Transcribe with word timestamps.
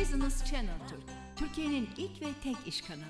Business 0.00 0.44
Channel 0.44 0.78
Türk, 0.88 1.02
Türkiye'nin 1.36 1.88
ilk 1.96 2.22
ve 2.22 2.26
tek 2.42 2.56
iş 2.66 2.82
kanalı. 2.82 3.02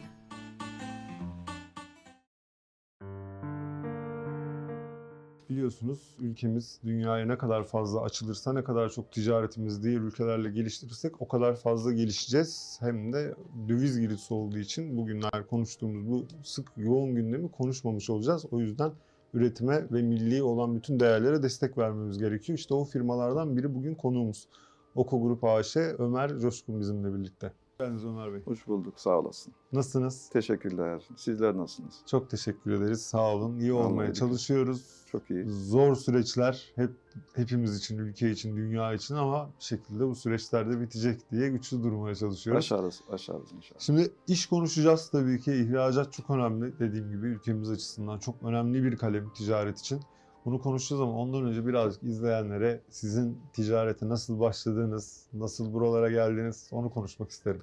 Biliyorsunuz 5.51 6.17
ülkemiz 6.19 6.81
dünyaya 6.85 7.27
ne 7.27 7.39
kadar 7.39 7.65
fazla 7.65 8.01
açılırsa, 8.01 8.53
ne 8.53 8.65
kadar 8.65 8.89
çok 8.89 9.13
ticaretimizi 9.13 9.83
diğer 9.83 10.01
ülkelerle 10.01 10.51
geliştirirsek 10.51 11.23
o 11.23 11.29
kadar 11.29 11.57
fazla 11.57 11.93
gelişeceğiz. 11.93 12.77
Hem 12.81 13.13
de 13.13 13.35
döviz 13.69 14.01
girdisi 14.01 14.35
olduğu 14.35 14.59
için 14.59 14.97
bugünler 14.97 15.47
konuştuğumuz 15.51 16.11
bu 16.11 16.27
sık 16.45 16.69
yoğun 16.77 17.15
gündemi 17.15 17.51
konuşmamış 17.51 18.11
olacağız. 18.11 18.45
O 18.51 18.61
yüzden 18.61 18.93
üretime 19.35 19.85
ve 19.93 20.03
milli 20.03 20.43
olan 20.43 20.75
bütün 20.75 21.01
değerlere 21.01 21.43
destek 21.43 21.79
vermemiz 21.79 22.19
gerekiyor. 22.19 22.59
İşte 22.59 22.75
o 22.75 22.85
firmalardan 22.85 23.57
biri 23.57 23.75
bugün 23.75 23.95
konuğumuz. 23.95 24.49
Oko 24.99 25.23
Grup 25.23 25.45
AŞ 25.45 25.77
Ömer 25.77 26.39
Coşkun 26.39 26.81
bizimle 26.81 27.15
birlikte. 27.15 27.53
Geldiniz 27.79 28.05
Ömer 28.05 28.33
Bey. 28.33 28.41
Hoş 28.45 28.67
bulduk, 28.67 29.01
sağ 29.01 29.19
olasın. 29.19 29.55
Nasılsınız? 29.73 30.29
Teşekkürler. 30.29 31.03
Sizler 31.17 31.57
nasılsınız? 31.57 31.95
Çok 32.07 32.31
teşekkür 32.31 32.73
ederiz. 32.73 33.03
Sağ 33.03 33.35
olun. 33.35 33.59
İyi 33.59 33.73
olmaya 33.73 34.15
çalışıyoruz. 34.15 35.05
Çok 35.13 35.31
iyi. 35.31 35.45
Zor 35.51 35.95
süreçler 35.95 36.73
hep 36.75 36.91
hepimiz 37.35 37.77
için, 37.77 37.99
ülke 37.99 38.31
için, 38.31 38.57
dünya 38.57 38.95
için 38.95 39.15
ama 39.15 39.51
bir 39.59 39.65
şekilde 39.65 40.09
bu 40.09 40.15
süreçler 40.15 40.71
de 40.71 40.81
bitecek 40.81 41.31
diye 41.31 41.49
güçlü 41.49 41.83
durmaya 41.83 42.15
çalışıyoruz. 42.15 42.65
Aşarız, 42.65 43.01
aşarız 43.13 43.53
inşallah. 43.53 43.81
Şimdi 43.81 44.13
iş 44.29 44.47
konuşacağız 44.47 45.09
tabii 45.09 45.41
ki. 45.41 45.53
İhracat 45.53 46.13
çok 46.13 46.31
önemli. 46.31 46.79
Dediğim 46.79 47.11
gibi 47.11 47.27
ülkemiz 47.27 47.71
açısından 47.71 48.19
çok 48.19 48.43
önemli 48.43 48.85
bir 48.85 48.97
kalem 48.97 49.33
ticaret 49.33 49.79
için. 49.79 50.01
Bunu 50.49 50.63
konuşacağız 50.63 51.03
ama 51.03 51.13
ondan 51.13 51.45
önce 51.45 51.67
birazcık 51.67 52.03
izleyenlere 52.03 52.81
sizin 52.91 53.39
ticarete 53.53 54.09
nasıl 54.09 54.41
başladığınız, 54.41 55.27
nasıl 55.33 55.73
buralara 55.73 56.11
geldiniz 56.11 56.69
onu 56.73 56.91
konuşmak 56.91 57.31
isterim. 57.31 57.61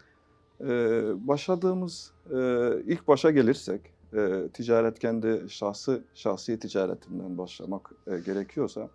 Ee, 0.61 1.27
başladığımız, 1.27 2.13
e, 2.31 2.37
ilk 2.85 3.07
başa 3.07 3.31
gelirsek, 3.31 3.81
e, 4.13 4.49
ticaret 4.53 4.99
kendi 4.99 5.45
şahsı, 5.49 6.03
şahsi 6.13 6.59
ticaretimden 6.59 7.37
başlamak 7.37 7.91
e, 8.07 8.19
gerekiyorsa, 8.19 8.89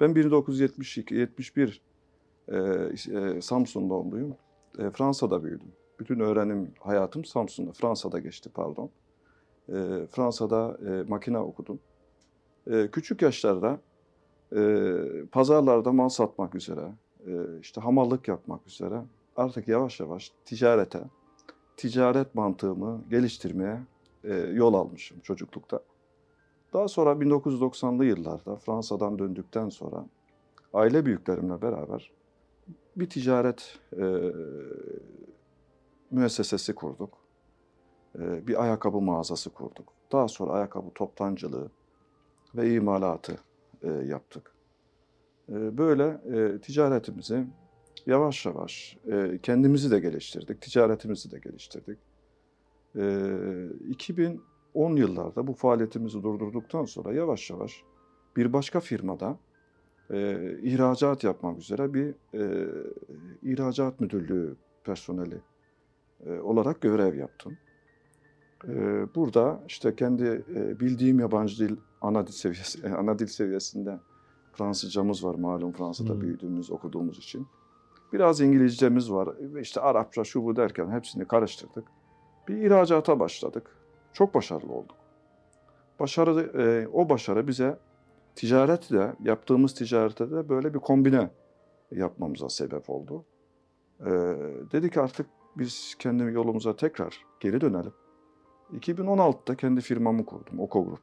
ben 0.00 0.10
1972-71 0.10 1.80
e, 2.48 2.56
e, 2.56 3.42
Samsun 3.42 3.90
doğumluyum. 3.90 4.36
E, 4.78 4.90
Fransa'da 4.90 5.44
büyüdüm. 5.44 5.72
Bütün 6.00 6.20
öğrenim 6.20 6.72
hayatım 6.80 7.24
Samsun'da, 7.24 7.72
Fransa'da 7.72 8.18
geçti 8.18 8.50
pardon. 8.54 8.90
E, 9.68 10.06
Fransa'da 10.10 10.78
e, 10.86 11.02
makine 11.08 11.38
okudum. 11.38 11.80
E, 12.68 12.88
küçük 12.90 13.22
yaşlarda 13.22 13.80
e, 14.56 14.92
pazarlarda 15.32 15.92
mal 15.92 16.08
satmak 16.08 16.54
üzere, 16.54 16.92
e, 17.26 17.32
işte 17.60 17.80
hamallık 17.80 18.28
yapmak 18.28 18.66
üzere 18.66 19.02
artık 19.36 19.68
yavaş 19.68 20.00
yavaş 20.00 20.32
ticarete, 20.44 21.00
ticaret 21.76 22.34
mantığımı 22.34 23.04
geliştirmeye 23.10 23.80
e, 24.24 24.34
yol 24.34 24.74
almışım 24.74 25.20
çocuklukta. 25.20 25.80
Daha 26.72 26.88
sonra 26.88 27.10
1990'lı 27.10 28.04
yıllarda 28.04 28.56
Fransa'dan 28.56 29.18
döndükten 29.18 29.68
sonra 29.68 30.06
aile 30.74 31.06
büyüklerimle 31.06 31.62
beraber 31.62 32.12
bir 32.96 33.10
ticaret 33.10 33.78
e, 33.92 34.04
müessesesi 36.10 36.74
kurduk. 36.74 37.18
E, 38.18 38.46
bir 38.46 38.62
ayakkabı 38.62 39.00
mağazası 39.00 39.50
kurduk. 39.50 39.92
Daha 40.12 40.28
sonra 40.28 40.52
ayakkabı 40.52 40.90
toptancılığı 40.94 41.70
ve 42.58 42.74
imalatı 42.74 43.38
e, 43.82 43.88
yaptık. 43.90 44.52
E, 45.48 45.78
böyle 45.78 46.04
e, 46.04 46.60
ticaretimizi 46.60 47.46
yavaş 48.06 48.46
yavaş 48.46 48.96
e, 49.12 49.38
kendimizi 49.42 49.90
de 49.90 50.00
geliştirdik, 50.00 50.60
ticaretimizi 50.60 51.30
de 51.30 51.38
geliştirdik. 51.38 51.98
E, 52.96 53.68
2010 53.88 54.96
yıllarda 54.96 55.46
bu 55.46 55.52
faaliyetimizi 55.52 56.22
durdurduktan 56.22 56.84
sonra 56.84 57.12
yavaş 57.12 57.50
yavaş 57.50 57.82
bir 58.36 58.52
başka 58.52 58.80
firmada 58.80 59.38
e, 60.10 60.38
ihracat 60.62 61.24
yapmak 61.24 61.58
üzere 61.58 61.94
bir 61.94 62.14
e, 62.34 62.68
ihracat 63.42 64.00
müdürlüğü 64.00 64.56
personeli 64.84 65.40
e, 66.26 66.32
olarak 66.32 66.80
görev 66.80 67.14
yaptım. 67.16 67.58
E, 68.68 69.06
burada 69.14 69.60
işte 69.68 69.96
kendi 69.96 70.44
e, 70.54 70.80
bildiğim 70.80 71.20
yabancı 71.20 71.68
dil 71.68 71.76
ana 72.00 72.26
dil 72.26 72.32
seviyesi 72.32 72.86
e, 72.86 72.88
ana 72.88 73.18
dil 73.18 73.26
seviyesinde 73.26 73.98
Fransızcamız 74.52 75.24
var 75.24 75.34
malum 75.34 75.72
Fransa'da 75.72 76.12
Hmm. 76.12 76.20
büyüdüğümüz, 76.20 76.70
okuduğumuz 76.70 77.18
için. 77.18 77.46
Biraz 78.12 78.40
İngilizcemiz 78.40 79.12
var. 79.12 79.28
İşte 79.60 79.80
Arapça 79.80 80.24
şu 80.24 80.44
bu 80.44 80.56
derken 80.56 80.90
hepsini 80.90 81.24
karıştırdık. 81.24 81.84
Bir 82.48 82.56
ihracata 82.56 83.20
başladık. 83.20 83.76
Çok 84.12 84.34
başarılı 84.34 84.72
olduk. 84.72 84.96
Başarı, 86.00 86.62
e, 86.62 86.88
o 86.92 87.08
başarı 87.08 87.46
bize 87.46 87.78
ticaret 88.34 88.90
de, 88.90 89.12
yaptığımız 89.24 89.74
ticarette 89.74 90.30
de 90.30 90.48
böyle 90.48 90.74
bir 90.74 90.78
kombine 90.78 91.30
yapmamıza 91.90 92.48
sebep 92.48 92.90
oldu. 92.90 93.24
E, 94.00 94.10
dedik 94.72 94.96
artık 94.96 95.26
biz 95.56 95.94
kendi 95.98 96.22
yolumuza 96.22 96.76
tekrar 96.76 97.24
geri 97.40 97.60
dönelim. 97.60 97.92
2016'da 98.72 99.56
kendi 99.56 99.80
firmamı 99.80 100.26
kurdum, 100.26 100.60
Oko 100.60 100.84
Grup. 100.84 101.00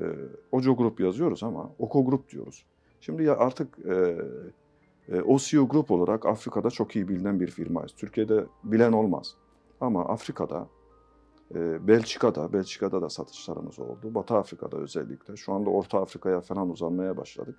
E, 0.00 0.04
Oco 0.52 0.76
Grup 0.76 1.00
yazıyoruz 1.00 1.42
ama 1.42 1.70
Oko 1.78 2.04
Grup 2.04 2.30
diyoruz. 2.30 2.64
Şimdi 3.00 3.22
ya 3.22 3.36
artık 3.36 3.78
e, 3.78 4.18
e, 5.08 5.20
OCO 5.20 5.68
Group 5.68 5.90
olarak 5.90 6.26
Afrika'da 6.26 6.70
çok 6.70 6.96
iyi 6.96 7.08
bilinen 7.08 7.40
bir 7.40 7.50
firmayız. 7.50 7.92
Türkiye'de 7.92 8.44
bilen 8.64 8.92
olmaz. 8.92 9.34
Ama 9.80 10.04
Afrika'da, 10.04 10.68
e, 11.54 11.88
Belçika'da, 11.88 12.52
Belçika'da 12.52 13.02
da 13.02 13.08
satışlarımız 13.08 13.78
oldu. 13.78 14.14
Batı 14.14 14.34
Afrika'da 14.34 14.76
özellikle. 14.76 15.36
Şu 15.36 15.52
anda 15.52 15.70
Orta 15.70 16.00
Afrika'ya 16.02 16.40
falan 16.40 16.70
uzanmaya 16.70 17.16
başladık. 17.16 17.58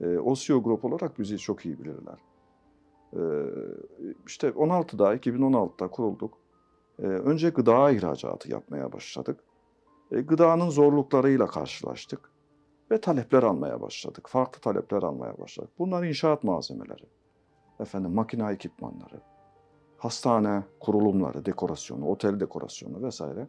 E, 0.00 0.18
OCO 0.18 0.62
Group 0.62 0.84
olarak 0.84 1.18
bizi 1.18 1.38
çok 1.38 1.66
iyi 1.66 1.78
bilirler. 1.78 2.18
E, 3.12 3.20
işte 4.26 4.48
16'da, 4.48 5.16
2016'da 5.16 5.88
kurulduk. 5.88 6.34
E, 6.98 7.02
önce 7.02 7.48
gıda 7.48 7.90
ihracatı 7.90 8.50
yapmaya 8.50 8.92
başladık. 8.92 9.40
E, 10.12 10.20
gıdanın 10.20 10.70
zorluklarıyla 10.70 11.46
karşılaştık 11.46 12.30
ve 12.90 13.00
talepler 13.00 13.42
almaya 13.42 13.80
başladık. 13.80 14.28
Farklı 14.28 14.60
talepler 14.60 15.02
almaya 15.02 15.38
başladık. 15.38 15.70
Bunlar 15.78 16.04
inşaat 16.04 16.44
malzemeleri, 16.44 17.06
efendim 17.80 18.10
makine 18.10 18.52
ekipmanları, 18.52 19.20
hastane 19.98 20.62
kurulumları, 20.80 21.44
dekorasyonu, 21.46 22.06
otel 22.06 22.40
dekorasyonu 22.40 23.02
vesaire. 23.02 23.48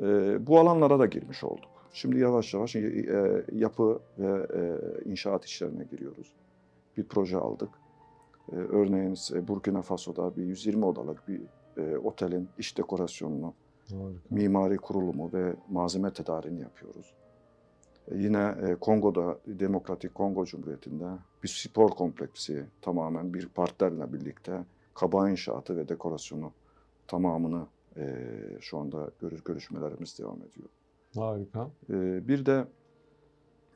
Ee, 0.00 0.46
bu 0.46 0.60
alanlara 0.60 0.98
da 0.98 1.06
girmiş 1.06 1.44
olduk. 1.44 1.70
Şimdi 1.92 2.18
yavaş 2.18 2.54
yavaş 2.54 2.76
e, 2.76 2.78
e, 2.78 3.44
yapı 3.52 4.00
ve 4.18 4.46
e, 4.54 5.10
inşaat 5.10 5.44
işlerine 5.44 5.84
giriyoruz. 5.84 6.34
Bir 6.96 7.04
proje 7.04 7.36
aldık. 7.36 7.70
Ee, 8.52 8.56
örneğin 8.56 9.16
Burkina 9.48 9.82
Faso'da 9.82 10.36
bir 10.36 10.44
120 10.44 10.84
odalık 10.84 11.28
bir 11.28 11.40
e, 11.76 11.96
otelin 11.96 12.48
iç 12.58 12.78
dekorasyonunu, 12.78 13.54
Harika. 13.90 14.18
mimari 14.30 14.76
kurulumu 14.76 15.30
ve 15.32 15.54
malzeme 15.70 16.12
tedariğini 16.12 16.60
yapıyoruz. 16.60 17.14
E, 18.10 18.16
Yine 18.16 18.54
e, 18.62 18.74
Kongo'da, 18.74 19.38
Demokratik 19.46 20.14
Kongo 20.14 20.44
Cumhuriyeti'nde 20.44 21.06
bir 21.42 21.48
spor 21.48 21.90
kompleksi 21.90 22.64
tamamen 22.82 23.34
bir 23.34 23.48
partnerle 23.48 24.12
birlikte 24.12 24.64
kaba 24.94 25.30
inşaatı 25.30 25.76
ve 25.76 25.88
dekorasyonu 25.88 26.52
tamamını 27.08 27.66
e, 27.96 28.24
şu 28.60 28.78
anda 28.78 29.10
görüş, 29.20 29.42
görüşmelerimiz 29.44 30.18
devam 30.18 30.36
ediyor. 30.42 30.68
Harika. 31.14 31.68
E, 31.90 32.28
bir 32.28 32.46
de 32.46 32.64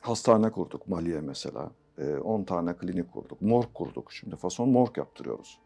hastane 0.01 0.51
kurduk 0.51 0.89
Mali'ye 0.89 1.21
mesela. 1.21 1.71
E, 1.99 2.17
10 2.17 2.45
tane 2.45 2.77
klinik 2.77 3.13
kurduk. 3.13 3.43
Morg 3.43 3.67
kurduk. 3.75 4.13
Şimdi 4.13 4.37
fason 4.37 4.69
morg 4.69 4.99
yaptırıyoruz. 4.99 5.59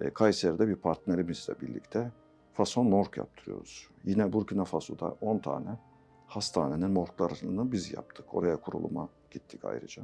E, 0.00 0.10
Kayseri'de 0.10 0.68
bir 0.68 0.76
partnerimizle 0.76 1.60
birlikte 1.60 2.12
fason 2.52 2.86
morg 2.86 3.16
yaptırıyoruz. 3.16 3.88
Yine 4.04 4.32
Burkina 4.32 4.64
Faso'da 4.64 5.16
10 5.20 5.38
tane 5.38 5.78
hastanenin 6.26 6.90
morglarını 6.90 7.72
biz 7.72 7.92
yaptık. 7.92 8.34
Oraya 8.34 8.56
kuruluma 8.56 9.08
gittik 9.30 9.64
ayrıca. 9.64 10.02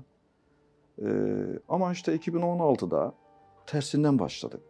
E, 1.02 1.08
ama 1.68 1.92
işte 1.92 2.16
2016'da 2.16 3.14
tersinden 3.66 4.18
başladık. 4.18 4.60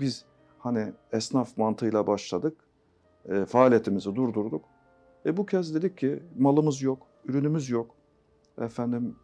Biz 0.00 0.24
hani 0.58 0.92
esnaf 1.12 1.58
mantığıyla 1.58 2.06
başladık. 2.06 2.56
E, 3.24 3.44
faaliyetimizi 3.44 4.14
durdurduk. 4.14 4.64
E 5.26 5.36
bu 5.36 5.46
kez 5.46 5.74
dedik 5.74 5.98
ki 5.98 6.22
malımız 6.38 6.82
yok, 6.82 7.06
ürünümüz 7.24 7.70
yok. 7.70 7.94
Efendim 8.58 9.16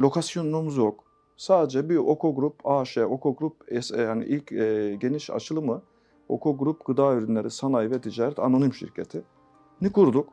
lokasyonumuz 0.00 0.76
yok. 0.76 1.04
Sadece 1.38 1.88
bir 1.88 1.96
Oko 1.96 2.34
Grup 2.34 2.66
AŞ, 2.66 2.98
Oko 2.98 3.36
Grup 3.36 3.82
S- 3.82 4.02
yani 4.02 4.24
ilk 4.24 4.52
e, 4.52 4.96
geniş 5.00 5.30
açılımı 5.30 5.82
Oko 6.28 6.58
Grup 6.58 6.86
Gıda 6.86 7.14
Ürünleri 7.14 7.50
Sanayi 7.50 7.90
ve 7.90 8.00
Ticaret 8.00 8.38
Anonim 8.38 8.74
Şirketi 8.74 9.22
ni 9.80 9.92
kurduk. 9.92 10.28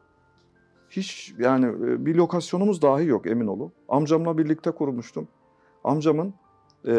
Hiç 0.90 1.34
yani 1.40 1.66
e, 1.66 2.06
bir 2.06 2.16
lokasyonumuz 2.16 2.82
dahi 2.82 3.06
yok 3.06 3.28
emin 3.28 3.48
olun. 3.48 3.72
Amcamla 3.90 4.38
birlikte 4.38 4.72
kurmuştum. 4.72 5.28
Amcamın 5.84 6.34
e, 6.88 6.94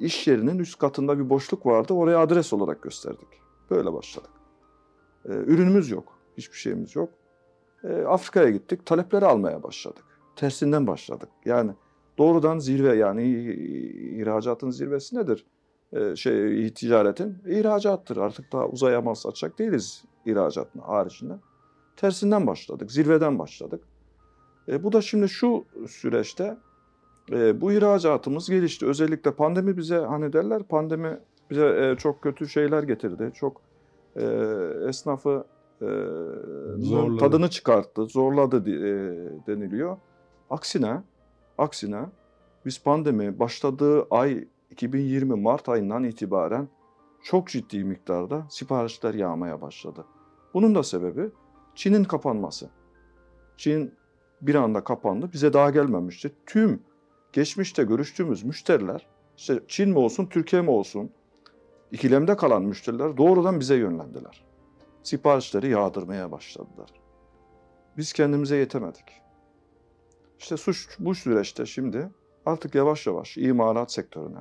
iş 0.00 0.26
yerinin 0.26 0.58
üst 0.58 0.78
katında 0.78 1.18
bir 1.18 1.30
boşluk 1.30 1.66
vardı. 1.66 1.94
Oraya 1.94 2.18
adres 2.20 2.52
olarak 2.52 2.82
gösterdik. 2.82 3.28
Böyle 3.70 3.92
başladık. 3.92 4.30
E, 5.24 5.32
ürünümüz 5.32 5.90
yok. 5.90 6.18
Hiçbir 6.36 6.56
şeyimiz 6.56 6.96
yok. 6.96 7.08
E, 7.84 8.02
Afrika'ya 8.02 8.50
gittik. 8.50 8.86
Talepleri 8.86 9.26
almaya 9.26 9.62
başladık. 9.62 10.04
Tersinden 10.36 10.86
başladık. 10.86 11.28
Yani 11.44 11.70
doğrudan 12.18 12.58
zirve 12.58 12.96
yani 12.96 13.24
ihracatın 14.16 14.70
zirvesi 14.70 15.16
nedir? 15.16 15.46
E, 15.92 16.16
şey 16.16 16.72
ticaretin 16.74 17.38
ihracattır. 17.46 18.16
Artık 18.16 18.52
daha 18.52 18.68
uzaya 18.68 19.00
mal 19.00 19.14
satacak 19.14 19.58
değiliz 19.58 20.04
ihracatın 20.26 20.80
haricinde. 20.80 21.32
Tersinden 21.96 22.46
başladık. 22.46 22.92
Zirveden 22.92 23.38
başladık. 23.38 23.84
E, 24.68 24.84
bu 24.84 24.92
da 24.92 25.00
şimdi 25.02 25.28
şu 25.28 25.64
süreçte 25.88 26.56
e, 27.32 27.60
bu 27.60 27.72
ihracatımız 27.72 28.50
gelişti. 28.50 28.86
Özellikle 28.86 29.30
pandemi 29.30 29.76
bize 29.76 29.96
hani 29.98 30.32
derler 30.32 30.62
pandemi 30.62 31.18
bize 31.50 31.66
e, 31.66 31.96
çok 31.96 32.22
kötü 32.22 32.48
şeyler 32.48 32.82
getirdi. 32.82 33.30
Çok 33.34 33.60
e, 34.16 34.24
esnafı 34.88 35.44
e, 35.82 35.86
Zorladı. 36.78 37.18
tadını 37.18 37.50
çıkarttı, 37.50 38.06
zorladı 38.06 38.56
e, 38.56 38.92
deniliyor. 39.46 39.96
Aksine, 40.50 41.02
aksine 41.58 42.06
biz 42.66 42.82
pandemi 42.82 43.38
başladığı 43.38 44.06
ay 44.10 44.48
2020 44.70 45.34
Mart 45.34 45.68
ayından 45.68 46.04
itibaren 46.04 46.68
çok 47.22 47.48
ciddi 47.48 47.84
miktarda 47.84 48.46
siparişler 48.50 49.14
yağmaya 49.14 49.60
başladı. 49.60 50.04
Bunun 50.54 50.74
da 50.74 50.82
sebebi 50.82 51.30
Çin'in 51.74 52.04
kapanması. 52.04 52.70
Çin 53.56 53.94
bir 54.42 54.54
anda 54.54 54.84
kapandı. 54.84 55.30
Bize 55.32 55.52
daha 55.52 55.70
gelmemişti. 55.70 56.32
Tüm 56.46 56.82
geçmişte 57.32 57.84
görüştüğümüz 57.84 58.44
müşteriler, 58.44 59.06
işte 59.36 59.60
Çin 59.68 59.90
mi 59.90 59.98
olsun, 59.98 60.26
Türkiye 60.26 60.62
mi 60.62 60.70
olsun, 60.70 61.10
ikilemde 61.92 62.36
kalan 62.36 62.62
müşteriler 62.62 63.16
doğrudan 63.16 63.60
bize 63.60 63.76
yönlendiler. 63.76 64.44
Siparişleri 65.02 65.70
yağdırmaya 65.70 66.32
başladılar. 66.32 66.90
Biz 67.96 68.12
kendimize 68.12 68.56
yetemedik. 68.56 69.27
İşte 70.38 70.56
suç 70.56 70.96
bu 70.98 71.14
süreçte 71.14 71.66
şimdi 71.66 72.10
artık 72.46 72.74
yavaş 72.74 73.06
yavaş 73.06 73.36
imalat 73.36 73.92
sektörüne, 73.92 74.38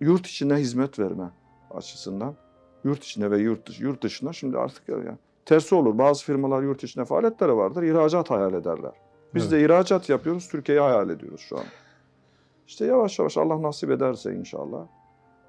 yurt 0.00 0.26
içine 0.26 0.54
hizmet 0.54 0.98
verme 0.98 1.30
açısından, 1.70 2.34
yurt 2.84 3.04
içine 3.04 3.30
ve 3.30 3.38
yurt, 3.38 3.68
dışı, 3.68 3.82
yurt 3.82 4.02
dışına 4.02 4.32
şimdi 4.32 4.58
artık 4.58 4.88
yani 4.88 5.18
tersi 5.44 5.74
olur. 5.74 5.98
Bazı 5.98 6.24
firmalar 6.24 6.62
yurt 6.62 6.84
içine 6.84 7.04
faaliyetleri 7.04 7.56
vardır, 7.56 7.82
ihracat 7.82 8.30
hayal 8.30 8.54
ederler. 8.54 8.92
Biz 9.34 9.52
de 9.52 9.64
ihracat 9.64 10.08
yapıyoruz, 10.08 10.48
Türkiye'yi 10.48 10.82
hayal 10.82 11.10
ediyoruz 11.10 11.40
şu 11.40 11.58
an. 11.58 11.64
İşte 12.66 12.84
yavaş 12.86 13.18
yavaş 13.18 13.36
Allah 13.36 13.62
nasip 13.62 13.90
ederse 13.90 14.34
inşallah 14.34 14.86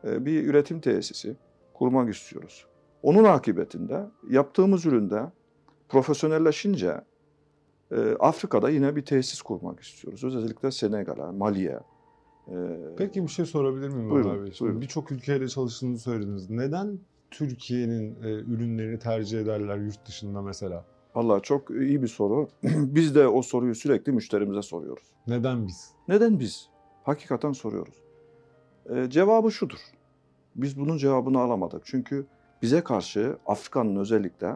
e, 0.04 0.26
bir 0.26 0.46
üretim 0.46 0.80
tesisi 0.80 1.36
kurmak 1.74 2.16
istiyoruz. 2.16 2.66
Onun 3.04 3.24
akıbetinde 3.24 4.06
yaptığımız 4.30 4.86
üründe 4.86 5.24
profesyonelleşince 5.90 7.02
Afrika'da 8.20 8.70
yine 8.70 8.96
bir 8.96 9.06
tesis 9.06 9.42
kurmak 9.42 9.80
istiyoruz. 9.80 10.24
Özellikle 10.24 10.72
Senegal'e, 10.72 11.32
Mali'ye. 11.32 11.80
E, 12.48 12.56
Peki 12.98 13.24
bir 13.24 13.28
şey 13.28 13.46
sorabilir 13.46 13.90
miyim 13.90 14.10
Buyurun, 14.10 14.46
Bey? 14.46 14.52
Şimdi. 14.52 14.82
Birçok 14.82 15.12
ülkeyle 15.12 15.48
çalıştığını 15.48 16.00
söylediniz. 16.00 16.50
Neden 16.50 17.00
Türkiye'nin 17.32 18.24
e, 18.24 18.30
ürünlerini 18.30 19.00
tercih 19.00 19.40
ederler 19.42 19.78
yurt 19.78 20.08
dışında 20.08 20.42
mesela? 20.42 20.86
Vallahi 21.16 21.42
çok 21.42 21.70
iyi 21.70 22.02
bir 22.02 22.08
soru. 22.08 22.48
Biz 22.64 23.16
de 23.16 23.28
o 23.28 23.42
soruyu 23.42 23.76
sürekli 23.76 24.12
müşterimize 24.12 24.62
soruyoruz. 24.62 25.04
Neden 25.28 25.68
biz? 25.68 25.92
Neden 26.08 26.40
biz? 26.40 26.70
Hakikaten 27.04 27.52
soruyoruz. 27.52 28.04
Ee, 28.90 29.10
cevabı 29.10 29.52
şudur. 29.52 29.80
Biz 30.56 30.80
bunun 30.80 30.98
cevabını 30.98 31.40
alamadık. 31.40 31.82
Çünkü 31.86 32.26
bize 32.62 32.82
karşı 32.82 33.38
Afrika'nın 33.46 33.96
özellikle 33.96 34.48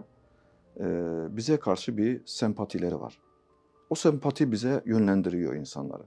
e, 0.80 0.86
bize 1.30 1.58
karşı 1.58 1.98
bir 1.98 2.22
sempatileri 2.26 3.00
var. 3.00 3.20
O 3.90 3.96
sempati 3.96 4.52
bize 4.52 4.84
yönlendiriyor 4.86 5.54
insanları. 5.54 6.04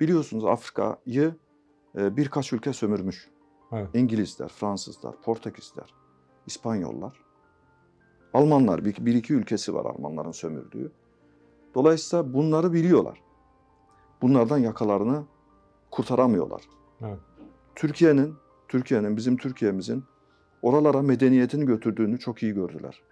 Biliyorsunuz 0.00 0.44
Afrika'yı 0.44 1.34
e, 1.96 2.16
birkaç 2.16 2.52
ülke 2.52 2.72
sömürmüş. 2.72 3.30
Evet. 3.72 3.88
İngilizler, 3.94 4.48
Fransızlar, 4.48 5.22
Portekizler, 5.22 5.94
İspanyollar. 6.46 7.22
Almanlar, 8.34 8.84
bir, 8.84 9.06
bir 9.06 9.14
iki 9.14 9.34
ülkesi 9.34 9.74
var 9.74 9.84
Almanların 9.84 10.30
sömürdüğü. 10.30 10.92
Dolayısıyla 11.74 12.34
bunları 12.34 12.72
biliyorlar. 12.72 13.22
Bunlardan 14.22 14.58
yakalarını 14.58 15.24
kurtaramıyorlar. 15.90 16.62
Evet. 17.00 17.18
Türkiye'nin, 17.74 18.34
Türkiye'nin, 18.68 19.16
bizim 19.16 19.36
Türkiye'mizin 19.36 20.04
oralara 20.62 21.02
medeniyetin 21.02 21.66
götürdüğünü 21.66 22.18
çok 22.18 22.42
iyi 22.42 22.54
gördüler. 22.54 23.02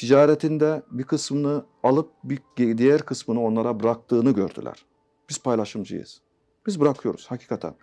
Ticaretinde 0.00 0.82
bir 0.90 1.04
kısmını 1.04 1.64
alıp 1.82 2.10
bir 2.24 2.40
diğer 2.78 3.02
kısmını 3.02 3.42
onlara 3.42 3.80
bıraktığını 3.80 4.30
gördüler. 4.30 4.84
Biz 5.28 5.42
paylaşımcıyız. 5.42 6.22
Biz 6.66 6.80
bırakıyoruz 6.80 7.26
hakikaten. 7.30 7.74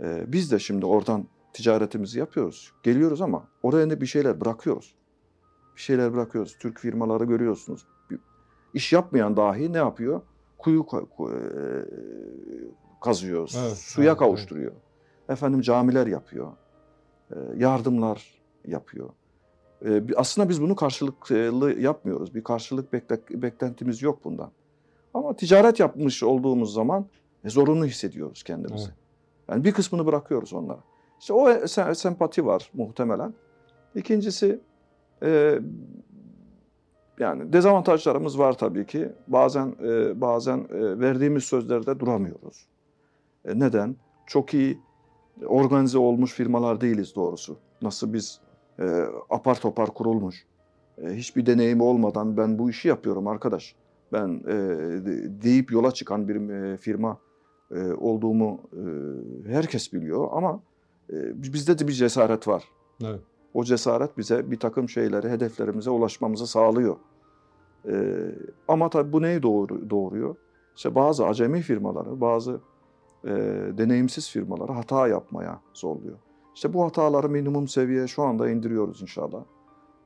Ee, 0.00 0.24
biz 0.26 0.52
de 0.52 0.58
şimdi 0.58 0.86
oradan 0.86 1.26
ticaretimizi 1.52 2.18
yapıyoruz. 2.18 2.72
Geliyoruz 2.82 3.20
ama 3.20 3.48
oraya 3.62 3.86
ne 3.86 4.00
bir 4.00 4.06
şeyler 4.06 4.40
bırakıyoruz. 4.40 4.94
Bir 5.76 5.80
şeyler 5.80 6.12
bırakıyoruz. 6.14 6.56
Türk 6.60 6.78
firmaları 6.78 7.24
görüyorsunuz. 7.24 7.86
İş 8.74 8.92
yapmayan 8.92 9.36
dahi 9.36 9.72
ne 9.72 9.78
yapıyor? 9.78 10.20
Kuyu 10.58 10.86
e, 10.90 11.32
kazıyor, 13.02 13.50
Evet, 13.58 13.76
suya 13.78 14.08
evet, 14.10 14.18
kavuşturuyor. 14.18 14.72
Efendim 15.28 15.60
camiler 15.60 16.06
yapıyor. 16.06 16.52
e, 17.30 17.36
Yardımlar 17.56 18.40
yapıyor. 18.66 19.10
E, 19.84 20.08
bi- 20.08 20.16
Aslında 20.16 20.48
biz 20.48 20.62
bunu 20.62 20.76
karşılıklı 20.76 21.80
yapmıyoruz. 21.80 22.34
Bir 22.34 22.44
karşılık 22.44 22.92
bekle- 22.92 23.42
beklentimiz 23.42 24.02
yok 24.02 24.24
bundan. 24.24 24.50
Ama 25.14 25.36
ticaret 25.36 25.80
yapmış 25.80 26.22
olduğumuz 26.22 26.72
zaman 26.74 27.06
e, 27.44 27.50
zorunlu 27.50 27.84
hissediyoruz 27.86 28.42
kendimizi. 28.42 28.84
Evet. 28.84 28.94
Yani 29.48 29.64
bir 29.64 29.72
kısmını 29.72 30.06
bırakıyoruz 30.06 30.52
onlara. 30.52 30.78
İşte 31.20 31.32
o 31.32 31.50
se- 31.50 31.94
sempati 31.94 32.46
var 32.46 32.70
muhtemelen. 32.74 33.34
İkincisi 33.94 34.60
e, 35.22 35.58
yani 37.18 37.52
dezavantajlarımız 37.52 38.38
var 38.38 38.52
tabii 38.58 38.86
ki. 38.86 39.12
Bazen 39.28 39.74
e, 39.84 40.20
bazen 40.20 40.58
e, 40.58 41.00
verdiğimiz 41.00 41.44
sözlerde 41.44 42.00
duramıyoruz. 42.00 42.66
E, 43.44 43.58
neden? 43.58 43.96
Çok 44.26 44.54
iyi 44.54 44.78
organize 45.46 45.98
olmuş 45.98 46.32
firmalar 46.32 46.80
değiliz 46.80 47.14
doğrusu. 47.14 47.56
Nasıl 47.82 48.12
biz 48.12 48.40
e, 48.80 49.04
apar 49.30 49.60
topar 49.60 49.94
kurulmuş, 49.94 50.46
e, 51.02 51.08
hiçbir 51.10 51.46
deneyimi 51.46 51.82
olmadan 51.82 52.36
ben 52.36 52.58
bu 52.58 52.70
işi 52.70 52.88
yapıyorum 52.88 53.26
arkadaş. 53.26 53.74
Ben 54.12 54.28
e, 54.46 54.52
de- 55.06 55.42
deyip 55.42 55.72
yola 55.72 55.90
çıkan 55.92 56.28
bir 56.28 56.50
e, 56.50 56.76
firma 56.76 57.18
e, 57.74 57.92
olduğumu 57.92 58.60
e, 58.72 58.82
herkes 59.52 59.92
biliyor 59.92 60.28
ama 60.32 60.60
e, 61.12 61.42
bizde 61.42 61.78
de 61.78 61.88
bir 61.88 61.92
cesaret 61.92 62.48
var. 62.48 62.64
Evet. 63.04 63.20
O 63.54 63.64
cesaret 63.64 64.18
bize 64.18 64.50
bir 64.50 64.58
takım 64.58 64.88
şeyleri, 64.88 65.28
hedeflerimize 65.30 65.90
ulaşmamızı 65.90 66.46
sağlıyor. 66.46 66.96
E, 67.88 67.94
ama 68.68 68.90
tabii 68.90 69.12
bu 69.12 69.22
neyi 69.22 69.42
doğru, 69.42 69.90
doğuruyor? 69.90 70.36
İşte 70.76 70.94
bazı 70.94 71.26
acemi 71.26 71.60
firmaları, 71.60 72.20
bazı 72.20 72.60
e, 73.24 73.30
deneyimsiz 73.78 74.30
firmaları 74.30 74.72
hata 74.72 75.08
yapmaya 75.08 75.60
zorluyor. 75.74 76.16
İşte 76.60 76.72
bu 76.72 76.84
hataları 76.84 77.28
minimum 77.28 77.68
seviyeye 77.68 78.06
şu 78.06 78.22
anda 78.22 78.50
indiriyoruz 78.50 79.02
inşallah. 79.02 79.44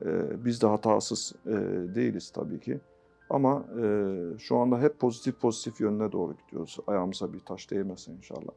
E, 0.05 0.45
biz 0.45 0.61
de 0.61 0.67
hatasız 0.67 1.33
e, 1.45 1.51
değiliz 1.95 2.29
tabii 2.29 2.59
ki. 2.59 2.79
Ama 3.29 3.65
e, 3.83 4.13
şu 4.39 4.57
anda 4.57 4.81
hep 4.81 4.99
pozitif 4.99 5.41
pozitif 5.41 5.81
yönüne 5.81 6.11
doğru 6.11 6.33
gidiyoruz. 6.37 6.77
Ayağımıza 6.87 7.33
bir 7.33 7.39
taş 7.39 7.71
değmesin 7.71 8.17
inşallah. 8.17 8.53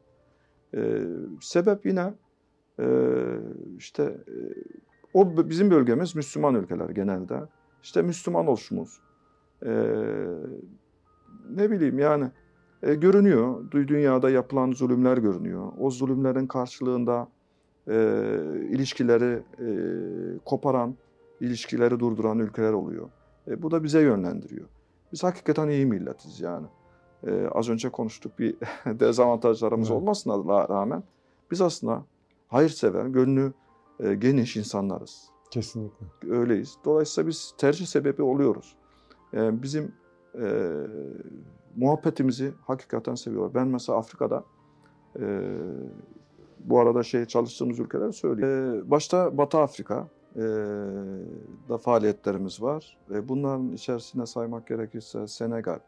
E, 0.75 1.03
sebep 1.41 1.85
yine 1.85 2.13
e, 2.79 2.87
işte 3.77 4.03
e, 4.03 4.35
o 5.13 5.49
bizim 5.49 5.71
bölgemiz 5.71 6.15
Müslüman 6.15 6.55
ülkeler 6.55 6.89
genelde. 6.89 7.41
İşte 7.83 8.01
Müslüman 8.01 8.47
oluşumuz. 8.47 9.01
E, 9.65 9.71
ne 11.49 11.71
bileyim 11.71 11.99
yani 11.99 12.31
e, 12.83 12.95
görünüyor. 12.95 13.71
Dünyada 13.71 14.29
yapılan 14.29 14.71
zulümler 14.71 15.17
görünüyor. 15.17 15.71
O 15.79 15.89
zulümlerin 15.89 16.47
karşılığında 16.47 17.27
e, 17.89 17.95
ilişkileri 18.69 19.43
e, 19.59 19.69
koparan, 20.45 20.95
ilişkileri 21.41 21.99
durduran 21.99 22.39
ülkeler 22.39 22.73
oluyor. 22.73 23.09
E, 23.47 23.61
bu 23.61 23.71
da 23.71 23.83
bize 23.83 24.01
yönlendiriyor. 24.01 24.67
Biz 25.13 25.23
hakikaten 25.23 25.69
iyi 25.69 25.85
milletiz 25.85 26.39
yani. 26.39 26.67
E, 27.27 27.47
az 27.51 27.69
önce 27.69 27.89
konuştuk 27.89 28.39
bir 28.39 28.55
dezavantajlarımız 28.85 29.89
Evet. 29.89 30.01
olmasına 30.01 30.67
rağmen 30.69 31.03
biz 31.51 31.61
aslında 31.61 32.05
hayırsever, 32.47 33.05
gönlü 33.05 33.53
e, 33.99 34.15
geniş 34.15 34.57
insanlarız. 34.57 35.29
Kesinlikle. 35.51 36.05
Öyleyiz. 36.29 36.77
Dolayısıyla 36.85 37.27
biz 37.27 37.53
tercih 37.57 37.85
sebebi 37.85 38.21
oluyoruz. 38.21 38.75
E, 39.33 39.63
bizim 39.63 39.91
e, 40.41 40.71
muhabbetimizi 41.75 42.53
hakikaten 42.61 43.15
seviyorlar. 43.15 43.53
Ben 43.53 43.67
mesela 43.67 43.97
Afrika'da 43.97 44.43
E, 45.19 45.55
bu 46.59 46.79
arada 46.79 47.03
şey 47.03 47.25
çalıştığımız 47.25 47.79
ülkeler 47.79 48.11
söyleyeyim. 48.11 48.83
E, 48.87 48.91
başta 48.91 49.37
Batı 49.37 49.57
Afrika 49.57 50.07
e, 50.35 50.41
da 51.69 51.77
faaliyetlerimiz 51.77 52.61
var. 52.61 52.97
E, 53.11 53.29
bunların 53.29 53.71
içerisine 53.71 54.25
saymak 54.25 54.67
gerekirse 54.67 55.27
Senegal, 55.27 55.79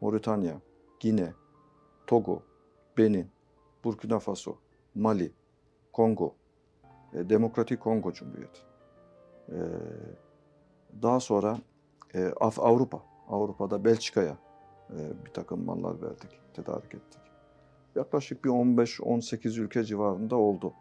Moritanya, 0.00 0.60
Gine, 1.00 1.32
Togo, 2.06 2.42
Benin, 2.98 3.26
Burkina 3.84 4.18
Faso, 4.18 4.56
Mali, 4.94 5.32
Kongo, 5.92 6.34
e, 7.14 7.30
Demokratik 7.30 7.80
Kongo 7.80 8.12
Cumhuriyeti. 8.12 8.60
E, 9.48 9.56
daha 11.02 11.20
sonra 11.20 11.58
e, 12.14 12.32
Avrupa, 12.40 13.02
Avrupa'da 13.28 13.84
Belçika'ya 13.84 14.36
e, 14.90 15.24
bir 15.24 15.30
takım 15.30 15.64
mallar 15.64 16.02
verdik, 16.02 16.40
tedarik 16.54 16.94
ettik. 16.94 17.27
Yaklaşık 17.98 18.44
bir 18.44 18.50
15-18 18.50 19.60
ülke 19.60 19.84
civarında 19.84 20.36
oldu. 20.36 20.72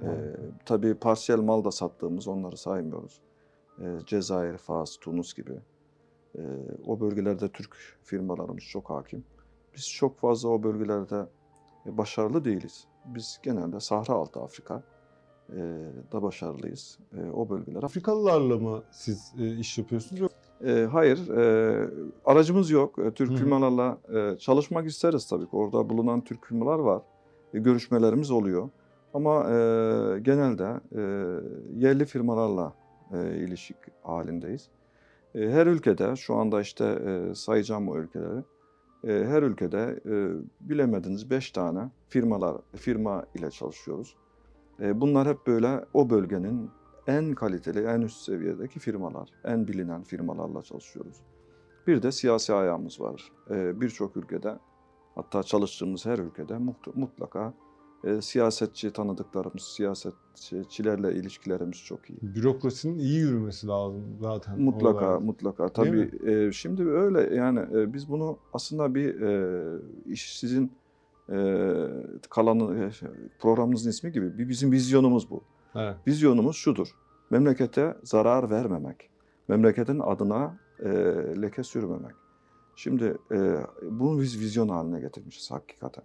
E, 0.00 0.08
tabii 0.64 0.94
parsiyel 0.94 1.38
mal 1.38 1.64
da 1.64 1.70
sattığımız 1.70 2.28
onları 2.28 2.56
saymıyoruz. 2.56 3.20
E, 3.80 3.84
Cezayir, 4.06 4.58
Fas, 4.58 4.96
Tunus 4.96 5.34
gibi. 5.34 5.60
E, 6.34 6.42
o 6.86 7.00
bölgelerde 7.00 7.48
Türk 7.48 7.76
firmalarımız 8.02 8.64
çok 8.64 8.90
hakim. 8.90 9.24
Biz 9.76 9.88
çok 9.88 10.18
fazla 10.18 10.48
o 10.48 10.62
bölgelerde 10.62 11.26
e, 11.86 11.98
başarılı 11.98 12.44
değiliz. 12.44 12.86
Biz 13.04 13.40
genelde 13.42 13.80
Sahra 13.80 14.12
Altı 14.12 14.40
Afrika 14.40 14.82
e, 15.52 15.56
da 16.12 16.22
başarılıyız. 16.22 16.98
E, 17.12 17.30
o 17.30 17.48
bölgeler. 17.48 17.82
Afrikalılarla 17.82 18.58
mı 18.58 18.82
siz 18.90 19.34
e, 19.38 19.56
iş 19.56 19.78
yapıyorsunuz? 19.78 20.27
E, 20.66 20.88
hayır, 20.92 21.28
e, 21.28 21.90
aracımız 22.24 22.70
yok. 22.70 22.98
E, 22.98 23.10
Türk 23.10 23.38
firmalarla 23.38 23.98
e, 24.14 24.38
çalışmak 24.38 24.86
isteriz 24.86 25.28
tabii 25.28 25.44
ki. 25.44 25.56
Orada 25.56 25.88
bulunan 25.88 26.20
Türk 26.20 26.46
firmalar 26.46 26.78
var. 26.78 27.02
E, 27.54 27.58
görüşmelerimiz 27.58 28.30
oluyor. 28.30 28.68
Ama 29.14 29.50
e, 29.50 29.54
genelde 30.22 30.80
e, 30.96 31.00
yerli 31.76 32.04
firmalarla 32.04 32.72
e, 33.12 33.36
ilişik 33.36 33.76
halindeyiz. 34.02 34.68
E, 35.34 35.50
her 35.50 35.66
ülkede, 35.66 36.16
şu 36.16 36.34
anda 36.34 36.60
işte 36.60 36.84
e, 36.84 37.34
sayacağım 37.34 37.88
o 37.88 37.96
ülkeleri, 37.96 38.42
e, 39.04 39.12
her 39.12 39.42
ülkede 39.42 40.00
e, 40.06 40.30
bilemediniz 40.60 41.30
5 41.30 41.50
tane 41.50 41.90
firmalar 42.08 42.56
firma 42.76 43.24
ile 43.34 43.50
çalışıyoruz. 43.50 44.16
E, 44.80 45.00
bunlar 45.00 45.28
hep 45.28 45.46
böyle 45.46 45.84
o 45.94 46.10
bölgenin 46.10 46.70
en 47.08 47.34
kaliteli, 47.34 47.80
en 47.80 48.00
üst 48.00 48.20
seviyedeki 48.20 48.78
firmalar, 48.80 49.30
en 49.44 49.68
bilinen 49.68 50.02
firmalarla 50.02 50.62
çalışıyoruz. 50.62 51.16
Bir 51.86 52.02
de 52.02 52.12
siyasi 52.12 52.54
ayağımız 52.54 53.00
var. 53.00 53.32
E, 53.50 53.80
Birçok 53.80 54.16
ülkede, 54.16 54.58
hatta 55.14 55.42
çalıştığımız 55.42 56.06
her 56.06 56.18
ülkede 56.18 56.58
mutlaka 56.94 57.54
e, 58.04 58.22
siyasetçi 58.22 58.90
tanıdıklarımız, 58.90 59.62
siyasetçilerle 59.62 61.14
ilişkilerimiz 61.14 61.84
çok 61.84 62.10
iyi. 62.10 62.18
Bürokrasinin 62.22 62.98
iyi 62.98 63.18
yürümesi 63.18 63.66
lazım 63.66 64.04
zaten. 64.20 64.60
Mutlaka, 64.60 65.06
Orada. 65.06 65.20
mutlaka. 65.20 65.68
Tabii 65.68 66.10
e, 66.26 66.52
şimdi 66.52 66.88
öyle 66.88 67.34
yani 67.34 67.60
e, 67.72 67.92
biz 67.92 68.08
bunu 68.08 68.38
aslında 68.52 68.94
bir 68.94 69.20
e, 69.20 69.62
iş 70.06 70.38
sizin 70.38 70.72
e, 71.32 71.36
kalanı 72.30 72.90
programımızın 73.38 73.90
ismi 73.90 74.12
gibi 74.12 74.38
bir 74.38 74.48
bizim 74.48 74.72
vizyonumuz 74.72 75.30
bu. 75.30 75.42
Evet. 75.78 75.96
Vizyonumuz 76.06 76.56
şudur. 76.56 76.88
Memlekete 77.30 77.96
zarar 78.02 78.50
vermemek. 78.50 79.10
Memleketin 79.48 79.98
adına 79.98 80.58
e, 80.80 80.88
leke 81.42 81.62
sürmemek. 81.62 82.14
Şimdi 82.76 83.18
e, 83.32 83.56
bunu 83.82 84.20
biz 84.20 84.40
vizyon 84.40 84.68
haline 84.68 85.00
getirmişiz 85.00 85.50
hakikaten. 85.50 86.04